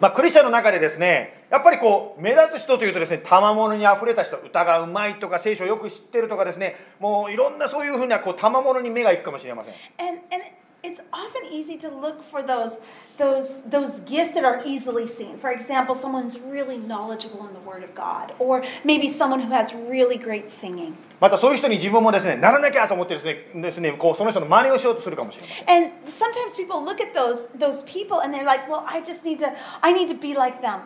[0.00, 9.74] まあ、クリスチャンの中でですねやっぱりこう目立つ人というとですね賜物にあふれた人歌がうまいとか聖書をよく知ってるとかですねもういろんなそういうふうなこう賜物に目がいくかもしれません。
[9.98, 10.44] And and
[10.83, 12.81] it's often easy to look for those
[13.17, 15.37] those those gifts that are easily seen.
[15.37, 19.51] For example, someone who's really knowledgeable in the Word of God, or maybe someone who
[19.51, 20.95] has really great singing.
[21.19, 29.25] またそういう人に自分もですねならなきゃと思ってですねですねこうその人の真似をしようとするかもしれません And sometimes people look at those those people and they're like, "Well, I just
[29.25, 30.83] need to I need to be like them."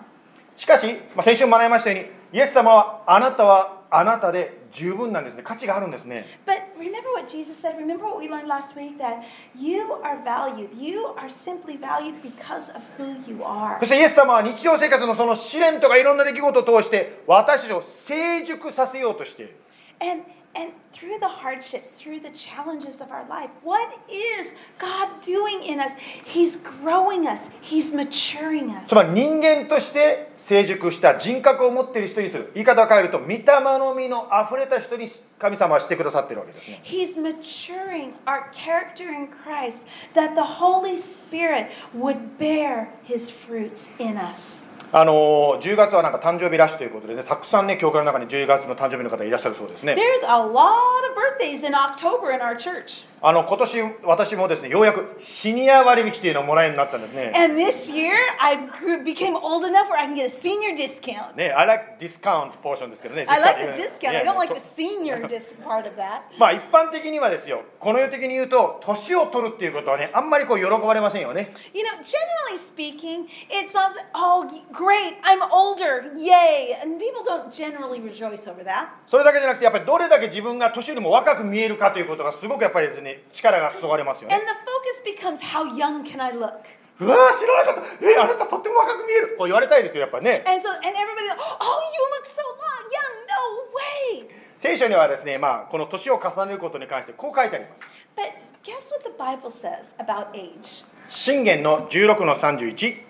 [0.55, 7.76] しかし、まあ、先週学びましたようにイエス様はあなたはあなたで 十分なんですね価値があるんですね But remember what Jesus said.
[7.78, 9.22] Remember what we learned last week that
[9.56, 10.72] you are valued.
[10.74, 13.78] You are simply valued because of who you are.
[13.80, 19.56] そしてイエス様は日常生活のその試練とかいろんな出来事を通して私たちを成熟させようとしている
[20.00, 20.22] And
[20.55, 23.91] and through the hardships, through the challenges of our life, what
[24.37, 25.95] is God doing in us?
[25.97, 27.49] He's growing us.
[27.61, 28.89] He's maturing us.
[28.89, 33.43] つまり人間として成熟した人格を持っている人にする言い方を変えると御霊
[33.79, 35.07] の実のあふれた人に
[35.39, 44.17] 神様はしてくださっているわけですね He's maturing our character in Christ that the Holy Spirit would bear his fruits in
[44.17, 44.69] us.
[44.90, 53.06] あのー10月はなんか誕生日ラッシュということでねたくさんね教会の中に10月の誕生日の方いらっしゃるそうですね There's a lot of birthdays in October in our church.
[53.20, 58.56] あの今年私もですねようやくシニア割引というのをもらえるようになったんですね And this year, I
[59.04, 61.34] became old enough where I can get a senior discount.
[61.34, 64.16] ね I like discount portion ですけどね I like the discount.
[64.16, 66.22] I don't like と the senior disc part of that.
[66.38, 74.46] まあ一般的にはですよこの世的に言うと年を取るっていうことはねあんまりこう喜ばれませんよね You know, generally speaking, it sounds, oh,
[74.78, 76.78] great, I'm older, yay.
[76.80, 78.86] And people don't generally rejoice over that.
[79.08, 86.62] それだけじゃなくてやっぱりどれだけ自分が年よりも若く見えるかということがすごくやっぱりですね力が注がれますよね And the focus becomes, how young can I look?
[87.00, 92.42] うわー知らなかったえあなたとっても若く見えるこう言われたいですよやっぱね And so, and everybody, oh, you look so
[92.90, 93.18] young.
[93.28, 94.28] No way.
[94.58, 97.84] 聖書にはですねまあこの年を重ねることに関してこう書いてあります
[98.16, 98.24] But
[98.64, 100.86] guess what the Bible says about age?
[101.08, 103.07] 信玄の16の31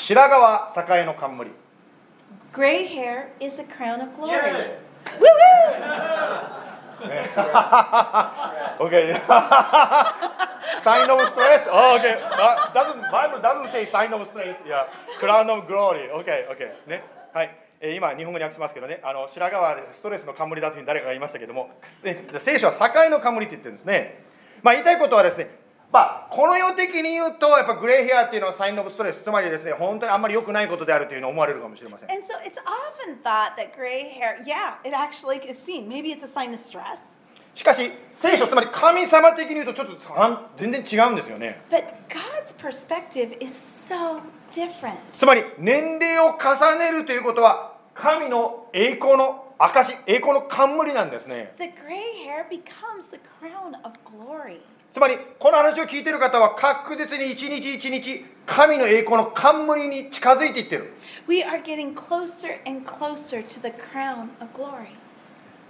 [0.00, 1.50] 白髪は栄の冠
[2.54, 4.32] Gray hair is a crown of glory.
[5.20, 5.26] Woo
[8.80, 8.86] woo!
[8.86, 9.12] Okay.
[10.80, 11.68] sign of stress.
[11.70, 12.16] Oh, okay.
[12.18, 14.56] Uh, doesn't Bible doesn't say sign of stress.
[14.66, 14.86] Yeah.
[15.18, 16.08] Crown of glory.
[16.20, 16.72] Okay, okay.
[16.88, 17.04] ね。
[17.34, 17.54] はい。
[17.80, 21.68] えー今日本語に訳しますけどね、あの白髪はですねストレスの冠だというふうに誰かが言いましたけども、
[22.04, 24.24] ね、聖書は境の冠って言ってるんですね。
[24.62, 25.50] まあ言いたいことはですね、
[25.92, 32.10] まあこの世的に言うとやっぱグレーヘアっていうのはサインオブストレス、つまりですね本当にあんまり良くないことであるというのを思われるかもしれません。
[32.10, 35.88] And so it's often thought that gray hair, yeah, it actually is seen.
[35.88, 37.18] Maybe it's a sign of stress.
[37.54, 39.96] しかし聖書つまり神様的に言うとちょっと
[40.56, 41.60] 全然違うんですよね。
[41.70, 44.20] But God's perspective is so
[44.50, 44.96] different.
[45.10, 54.60] つまり年齢を重ねるということは神の栄光の証栄光の冠なんですね The gray hair becomes the crown of glory.
[54.90, 60.92] つまりこの話を聞いている方は確実に一日一日神の栄光の冠に近づいていってる
[61.28, 64.88] We are getting closer and closer to the crown of glory.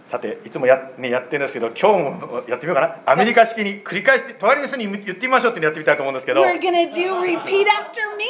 [0.06, 8.24] さていつもや,、ね、やってるんですけど今日もやってみようかなアメリカ式に繰り返して隣の人に言ってみましょうってやってみたいと思うんですけど We're gonna do repeat after me.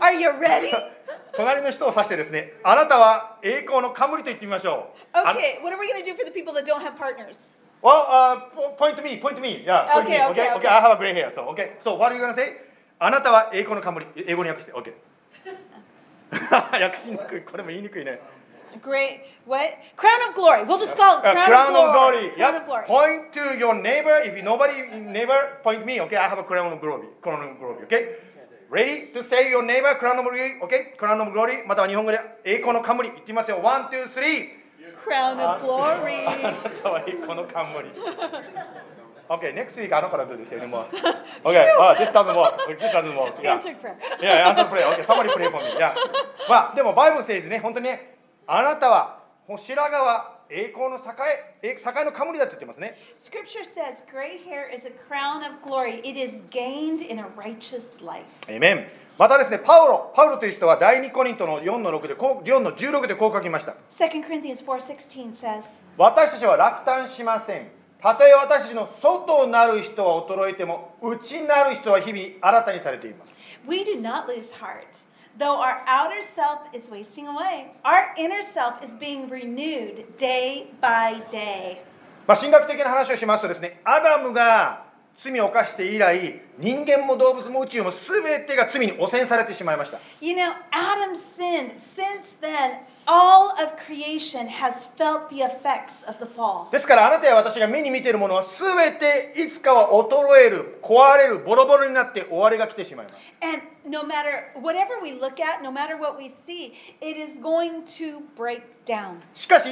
[0.00, 0.70] Are you ready?
[1.34, 7.54] 隣の人を指してですねあなたは栄光の冠と言ってみましょうあ Okay, what are we gonna do for the people that don't have partners?
[7.80, 9.62] Well, uh, po- point to me, point to me.
[9.64, 10.24] Yeah, point to Okay, me.
[10.30, 10.68] okay, okay, okay.
[10.68, 11.30] I have a gray hair.
[11.30, 11.76] So, okay.
[11.78, 12.52] So, what are you gonna say?
[12.98, 14.06] あなたは栄光の冠。
[14.26, 14.72] 英語に訳して。
[14.72, 14.92] Okay.
[16.82, 17.42] 訳しにくい。
[17.42, 18.18] これも言いにくいね。
[18.82, 19.20] Great.
[19.46, 19.62] What?
[19.96, 20.64] Crown of glory.
[20.64, 22.18] We'll just call it Uh, crown, crown of of glory.
[22.18, 22.30] glory.
[22.36, 22.62] Crown Yep.
[22.62, 22.84] of glory.
[22.86, 24.20] Point to your neighbor.
[24.24, 26.00] If you nobody neighbor, point me.
[26.02, 27.06] Okay, I have a crown of glory.
[27.22, 27.84] Crown of glory.
[27.84, 28.16] Okay.
[28.68, 30.58] Ready to say your neighbor crown of glory.
[30.62, 30.92] Okay.
[30.98, 31.64] Crown of glory.
[31.66, 33.08] または日本語で栄光の冠。
[33.10, 33.58] 言ってみますよ。
[33.62, 34.57] One, two, three.
[35.08, 36.26] Crown of glory.
[36.26, 37.90] あなたは栄光の冠。
[39.28, 40.82] Okay, next week あのからどうですよね、もう。
[41.44, 42.56] Okay, oh, this doesn't work.
[42.78, 43.40] This doesn't work.
[43.42, 43.56] Yeah.
[43.56, 43.96] Answered prayer.
[44.20, 44.86] Yeah, answer prayer.
[44.94, 45.68] Okay, somebody pray for me.
[45.78, 45.94] Yeah.
[46.48, 49.18] まあ、でも、バイブル says ね、本当にね、あなたは、
[49.56, 51.00] 白髪は栄光の栄
[51.62, 52.96] え、栄栄の冠だって言ってますね。
[53.16, 56.00] Scripture says gray hair is a crown of glory.
[56.02, 58.24] It is gained in a righteous life.
[58.48, 58.86] エイメン
[59.18, 63.74] またですね、パウロ、パウロという人は第2コリントの4の6で、こう4の16でこう書きました。
[63.90, 67.68] 2 Corinthians 4:16 says, 私たちは落胆しません。
[68.00, 73.40] たとえ私たちの外なる人は衰えても、内なる人は日々新たにされています。
[73.66, 74.86] "We do not lose heart.
[75.36, 81.26] Though our outer self is wasting away, our inner self is being renewed day by
[81.28, 81.78] day."
[82.28, 84.84] まあ、神学的な話をしますとですね、アダムが
[85.20, 89.98] 罪を犯して以来、人間も動物も宇宙も全てが罪に汚染されてしまいました。
[90.20, 91.76] You know, Adam sinned.
[91.76, 96.70] Since then, all of creation has felt the effects of the fall.
[96.70, 103.36] ですからあなたや私が目に見ているものは全ていつかは衰える、壊れる、ボロボロになって終わりが来てしまいます。
[103.42, 108.20] And no matter whatever we look at, no matter what we see, it is going to
[108.36, 109.16] break down.
[109.34, 109.70] しかし、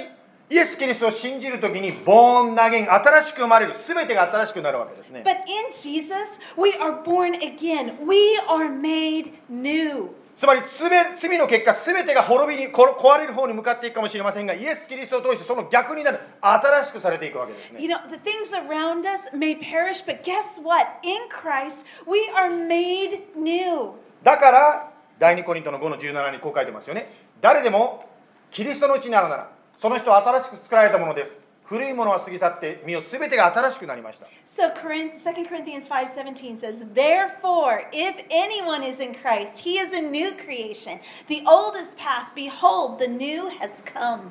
[0.49, 5.23] イエス・キリストを信じるときに、ボーン、ナゲン、新しく生まれる、全てが新しくなるわけですね。
[5.25, 8.07] But in Jesus, we are born again.
[8.07, 8.17] We
[8.49, 10.11] are made new.
[10.37, 17.83] つまり罪罪の結果、全てが滅びにこ壊れる方に向かっていくかもしれませんが、イエス・キリストを通してその逆になる、新しくされていくわけですね。
[17.83, 20.87] You know, the things around us may perish, but guess what?
[21.03, 23.95] In Christ, we are made new.
[24.23, 28.05] だから第2コリントの5の17にこう書いてますよね誰でも
[28.51, 40.01] キリストのうちにあるならその人は新しく作られたものです古いものは過ぎ去って身を全てが新しくなりました So Corinth, 2 Corinthians 5:17 says, "Therefore, if anyone is in Christ, he is a
[40.01, 41.01] new creation.
[41.27, 44.31] The old is past; behold, the new has come."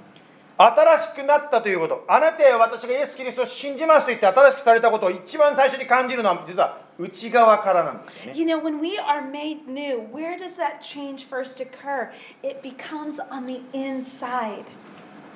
[0.58, 12.10] 新しくなったということあなたや私がイエス・キリストを信じますと言って新しくされたことを一番最初に感じるのは実は内側からなんですよね You know, when we are made new, where does that change first occur?
[12.42, 14.64] It becomes on the inside.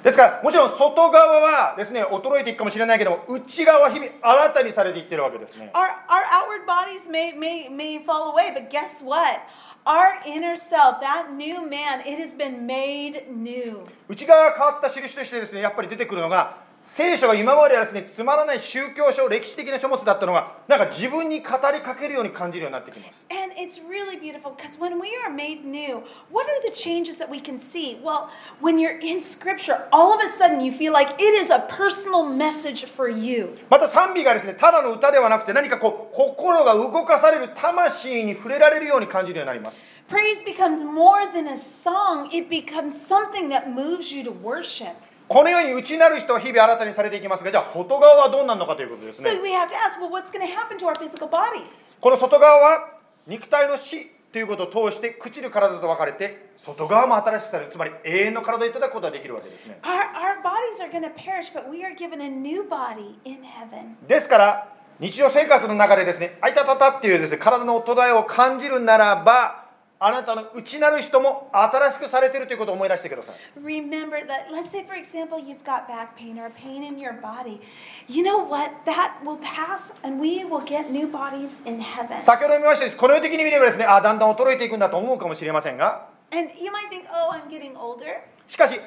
[0.03, 9.41] ですからもちろん外側はですね衰えていくかもしれないけども内側は日々新たにされていってるわけですね Our, our outward bodies may, may, may fall away, but guess what?
[9.85, 13.85] Our inner self, that new man, it has been made new.
[14.07, 27.17] 内側が変わった印としてですねやっぱり出てくるのが聖書が今まではですねつまらない宗教書歴史的な書物だったのがなんか自分に語りかけるように感じるようになってきます And it's really beautiful because when we are made new, what are the changes
[27.17, 27.99] that we can see?
[28.01, 28.29] Well,
[28.61, 32.23] when you're in Scripture, all of a sudden you feel like it is a personal
[32.25, 33.57] message for you.
[33.69, 44.95] また賛美がですねただの歌ではなくて何かこう心が動かされる魂に触れられるように感じるようになります Praise becomes more than a song, it becomes something that moves you to worship.
[45.29, 51.91] このように内なる人は日々新たにされていきますがじゃあ外側はどうなるのかということですね So we have to ask, well, what's going to happen to our physical bodies?
[52.01, 63.13] この外側は肉体の死ということを通して朽ちる体と分かれて外側も新しくされるつまり永遠の体をいただくことができるわけですね Our, our bodies are going to perish, but we are given a new body
[63.23, 63.97] in heaven.
[64.07, 64.67] ですから
[64.99, 69.68] 日常生活の中でですねあいたたたっていうですね体の衰えを感じるならば
[70.01, 77.59] あなたの内なる人も新しくされているということを思い出してください Remember that, let's say, for example, you've got back pain or pain in your body.
[78.07, 78.71] You know what?
[78.85, 82.21] That will pass and we will get new bodies in heaven.
[82.21, 88.21] 先ほど見ましたようにこの世的に見ればですねあだんだん衰えていくんだと思うかもしれませんが And you might think, oh, I'm getting older.
[88.47, 88.79] しかし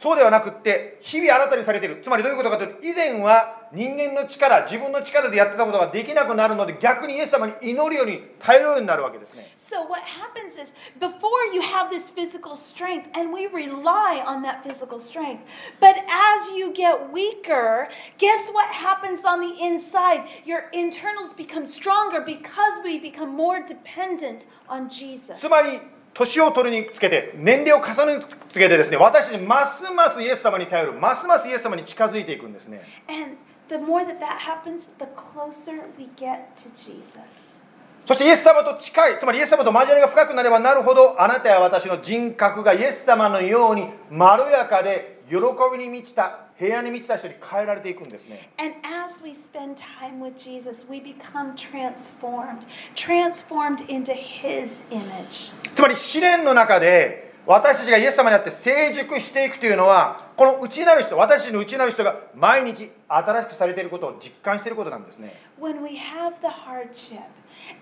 [0.00, 14.40] そうではなくって日々新たにされているつまりどういうことかというと以前は人間の力自分の力でやってたことができなくなるので逆にイエス様に祈るように頼るようになるわけですね So, what happens is before you have this physical strength, and we rely on
[14.42, 15.42] that physical strength,
[15.80, 17.88] but as you get weaker,
[18.18, 20.22] guess what happens on the inside?
[20.46, 25.38] Your internals become stronger because we become more dependent on Jesus.
[25.38, 33.36] つまり年を取るにつけて年齢を重ねるにつけてですね私たちますますイエス様に頼るますますイエス様に近づいていくんですね And
[33.68, 37.62] the more that that happens, the closer we get to Jesus.
[38.04, 45.36] そしてイエス様と近いつまりイエス様と交わりが深くなればなるほどあなたや私の人格がイエス様のようにまろやかで喜
[45.70, 55.54] びに満ちた平安に満ちた人に変えられていくんですね And as we spend time with Jesus, we become transformed, transformed into His image.
[55.74, 67.22] つまり試練の中で私たちがイエス様にあって成熟していくというのはこの内なる人私たちの内なる人が毎日新しくされていることを実感していることなんですね When we have the hardship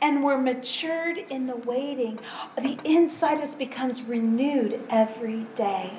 [0.01, 2.19] and we're matured in the waiting,
[2.57, 5.91] the inside us becomes renewed every day.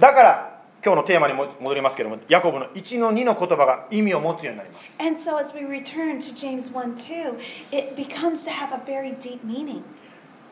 [0.00, 0.51] だから
[0.84, 4.96] 今日のテーマに戻りますけれども、ヤコブの1の2の言葉が意味を持つようになります。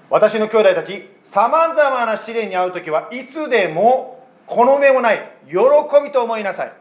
[0.08, 5.18] 私の兄弟たち、さまざまな試練に遭うときはいつでもこの目もない
[5.48, 5.56] 喜
[6.04, 6.72] びと思いなさい。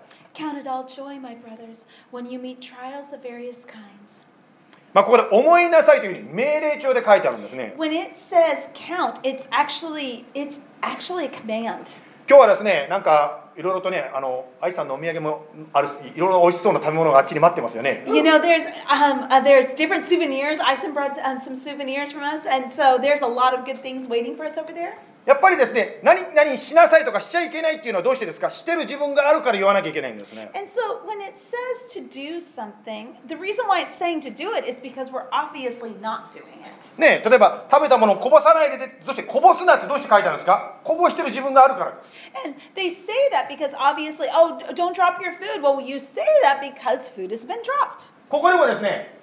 [4.93, 7.73] まあここで思いなさいというふうに命令帳で書いてあるんですね。
[12.29, 20.59] 今日はですねなんかいろいろとねあの愛さんのお土産もあるしいろいろ美味しそうな食べ物があっちに待ってますよね You know, there's um, uh, there's different souvenirs.
[20.59, 24.07] Ison brought um, some souvenirs from us, and so there's a lot of good things
[24.07, 24.93] waiting for us over there.
[25.25, 34.31] やっぱりですね何々しなさいとかしちゃいけないっていうのはどうしてですかしてる自分があるから言わなきゃいけないんですね And so when it says to do something, the reason why it's saying to
[34.31, 36.99] do it is because we're obviously not doing it.
[36.99, 42.13] ね例えば食べたものをこぼさないででどうしてこぼすなってどうして書いてあるんですかこぼしてる自分があるからです
[42.45, 45.61] And they say that because obviously, oh, don't drop your food.
[45.61, 48.11] Well, you say that because food has been dropped.
[48.29, 49.18] ここにもですね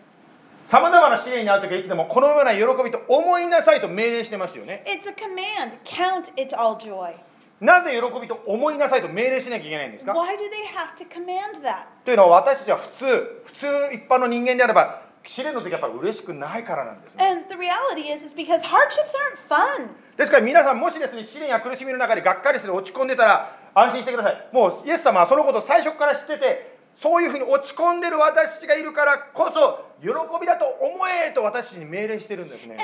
[0.66, 5.78] さまざまな試練に遭う時はいつでもこのような喜びと思いなさいと命令してますよね It's a command.
[5.84, 7.14] Count it all joy.
[7.60, 11.84] なぜ喜びと思いなさいと命令しなきゃいけないんですか？Why do they have to command that?
[12.04, 13.06] というのは私たちは普通
[13.44, 19.88] 普通一般の人間であれば試練の時やっぱり嬉しくないからなんですね And the reality is, is because hardships aren't fun.
[20.16, 30.08] ですから皆さんもしですね試練や苦しみの中でがっかりする落ち込んでたら安心してくださいもうイエス様はそのことを最初から知っててそういうふうに落ち込んでる私がいるからこそ喜
[30.40, 30.96] びだと思
[31.28, 32.72] えと私に命令してるんですね。
[32.72, 32.78] ち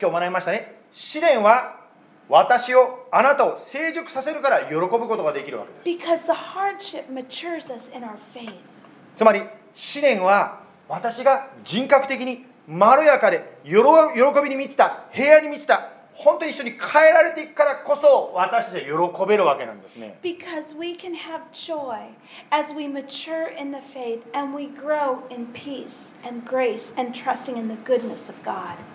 [0.00, 1.80] 今日学びましたね試練は
[2.28, 5.84] 私をあなたを成熟させるから喜ぶことができるわけです
[9.16, 9.42] つまり
[9.74, 13.74] 試練は私が人格的にまろやかで喜
[14.42, 20.16] びに満ちた平和に満ちた本当に一緒に変えられていくからこそ私たちは喜べるわけなんですね。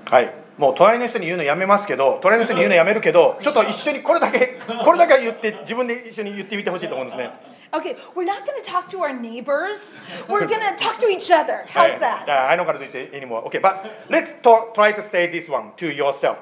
[0.10, 0.49] はい。
[0.60, 7.32] もう隣の人に言うのやめますけど隣の人に言うのやめるけどちょっと一緒にこれだけこれだけ言って自分で一緒に言ってみてほしいと思うんですね
[7.72, 10.02] Okay, we're not going to talk to our neighbors.
[10.28, 11.66] We're going to talk to each other.
[11.68, 12.28] How's that?
[12.28, 13.46] I don't gotta do it anymore.
[13.46, 16.38] Okay, but let's talk, try to say this one to yourself.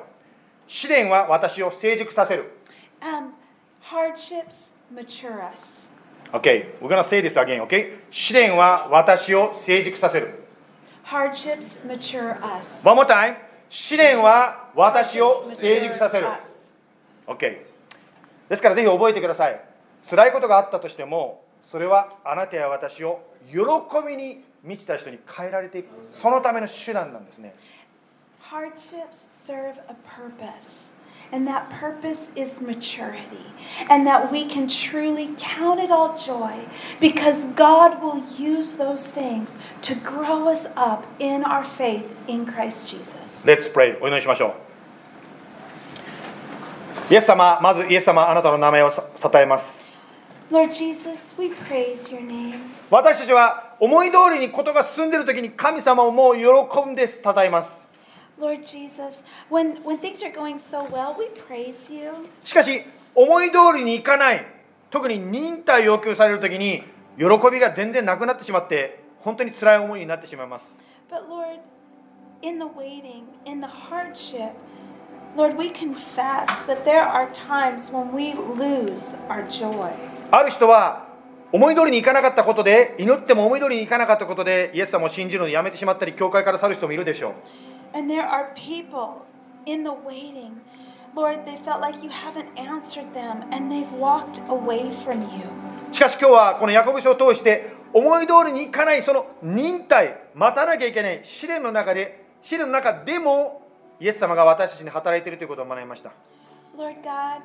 [0.67, 2.45] 試練は私を成熟させる。
[3.01, 3.33] Um,
[3.83, 5.91] hardships mature us.
[6.31, 7.97] Okay, we're gonna say this again, okay?
[8.09, 10.47] 試練は私を成熟させる。
[11.05, 12.87] Hardships mature us.
[12.87, 13.35] One more time.
[13.69, 16.27] 試練は私を成熟させる。
[17.25, 17.65] OK。
[18.49, 19.61] ですからぜひ覚えてください。
[20.09, 23.57] 辛いことがあったとしても、それはあなたや私を喜
[24.07, 25.87] びに満ちた人に変えられていく。
[26.09, 27.55] そのための手段なんですね。
[28.49, 30.95] Hardships serve a purpose,
[31.32, 33.46] and that purpose is maturity,
[33.88, 36.66] and that we can truly count it all joy
[37.00, 42.90] because God will use those things to grow us up in our faith in Christ
[42.90, 43.46] Jesus.
[43.46, 43.98] Let's pray.
[44.00, 44.52] お祈りしましょう。
[47.12, 49.86] イエス様、まずイエス様、あなたの名前をさ称えます。
[50.50, 52.58] Lord Jesus, we praise your name.
[52.90, 57.85] 私たちは思い通りにことが進んでいる時に神様をもう喜んで称えます。
[58.39, 62.11] Lord Jesus, when, when things are going so well, we praise you.
[62.43, 62.83] しかし、
[63.15, 64.45] 思い通りにいかない、
[64.91, 66.83] 特に忍耐要求される時に、
[67.17, 70.77] 喜びが全然なくなってしまって、本当に辛い思いになってしまいます。
[71.09, 71.61] But Lord,
[72.43, 74.51] in the waiting, in the hardship,
[75.35, 79.91] Lord, we confess that there are times when we lose our joy.
[80.29, 81.07] ある人は、
[81.51, 87.33] 思い通りにいかなかったことで、祈っても思い通りにいかなかったことで、イエス様を信じるのをやめてしまったり、教会から去る人もいるでしょう。
[87.96, 89.26] And there are people
[89.66, 90.60] in the waiting.
[91.14, 95.44] Lord, they felt like you haven't answered them and they've walked away from you.
[95.92, 103.60] しかし今日はこのヤコブ書を通して思い通りにいかないその忍耐待たなきゃいけない試練の中で試練の中でも
[104.00, 106.12] イエス様が私たちに働いているということを学びました
[106.78, 107.42] Lord God,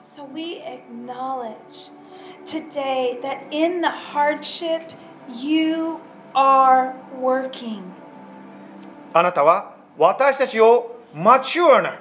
[0.00, 1.92] so we acknowledge
[2.46, 4.80] today that in the hardship,
[5.28, 5.98] you
[6.34, 7.82] are working.
[9.12, 11.99] あなたは 私たちをマチュアな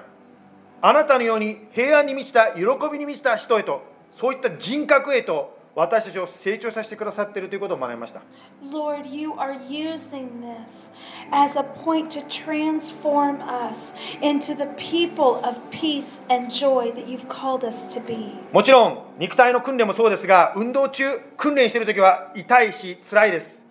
[0.82, 8.22] あなたのように平安に満ちた喜びに満ちた人へとそういった人格へと私たちを成長させてくださっているということを学びました
[8.70, 10.92] Lord, you are using this
[11.32, 17.28] as a point to transform us into the people of peace and joy that you've
[17.28, 18.32] called us to be.
[18.52, 21.04] もちろん肉体の訓練もそうですが運動中
[21.36, 23.64] 訓練している時は痛いし辛いです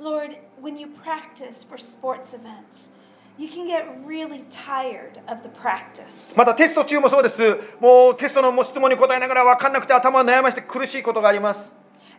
[0.00, 2.92] Lord, when you practice for sports events,
[3.40, 6.36] you can get really tired of the practice.
[6.36, 7.40] またテスト中もそうです。
[7.80, 11.72] もうテストの質問に答えながら分かんなくて頭を悩まして苦しいことがあります。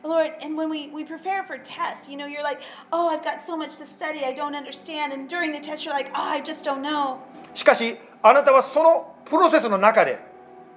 [0.04, 2.60] Lord, and when we, we prepare for tests, you know, you're like,
[2.92, 5.14] oh, I've got so much to study, I don't understand.
[5.14, 7.18] And during the test, you're like, oh, I just don't know.
[7.54, 10.18] しかし、あなたはそのプロセスの中で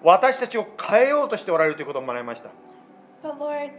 [0.03, 2.51] 私たちを変えようとしておられるということを学びました。
[3.23, 3.71] But Lord,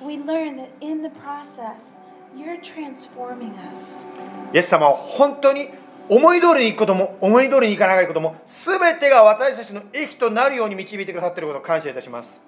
[0.00, 1.98] we learn that in the process,
[2.36, 4.06] you're transforming us.
[4.52, 5.79] イエス様は本当に
[6.12, 12.42] 思い通りに行くことも思い通りに行かないことも全てが私たちの益となるように導いてくださっていることを感謝いたします。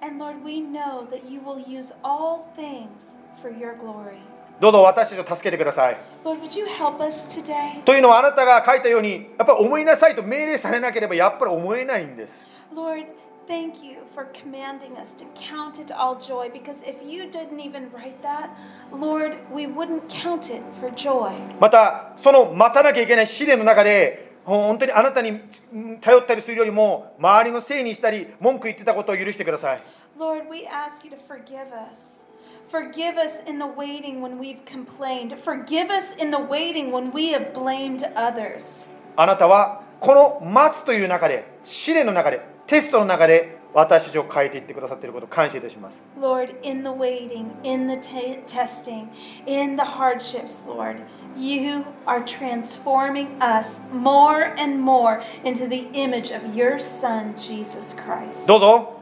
[4.59, 5.97] どうぞ私たちを助けてください。
[6.25, 7.83] Lord?
[7.85, 12.43] というのはあなたが書いたようにやっぱり思いなさいと命令されなければやっぱり思えないんです。
[12.75, 13.05] Lord,
[13.46, 17.90] thank you for commanding us to count it all joy because if you didn't even
[17.92, 18.50] write that,
[18.92, 21.32] Lord, we wouldn't count it for joy.
[21.58, 25.40] またその待たなきゃいけない試練の中で本当にあなたに
[25.72, 29.82] うん頼ったりするよりも周りのせいにしたり文句言ってたことを許してください
[30.18, 32.26] Lord, we ask you to forgive us.
[32.66, 35.32] Forgive us in the waiting when we've complained.
[35.38, 38.90] Forgive us in the waiting when we have blamed others.
[39.16, 49.07] あなたはこの待つという中で試練の中で テストの中で私たちを変えていってくださっていることを感謝いたします Lord, in the waiting, in the testing,
[49.47, 51.01] in the hardships, Lord,
[51.35, 58.47] you are transforming us more and more into the image of your Son, Jesus Christ.
[58.47, 58.99] どうぞ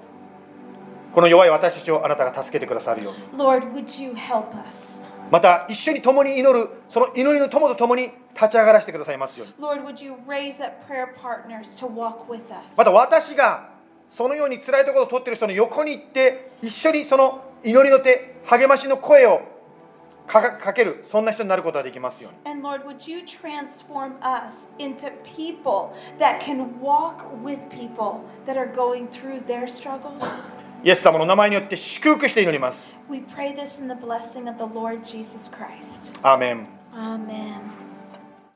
[1.13, 5.03] この弱い私たちをあなたが助けてくださるように Lord, would you help us?
[5.31, 9.53] また一緒に共に祈るその祈りの友と共に立ち上がらせてくださいますように。
[12.77, 13.69] また私が
[14.09, 19.41] そのように辛いところを取ってる人の横に行って一緒にその祈りの手励ましの声を
[20.27, 22.61] か,けるそんな人になることができますように。
[22.61, 29.45] Lord, would you transform us into people that can walk with people that are going through
[29.45, 30.51] their struggles?
[30.83, 36.19] イエス様の名前によって祝福して祈ります We pray this in the blessing of the Lord Jesus Christ.
[36.23, 37.80] アーメン Amen.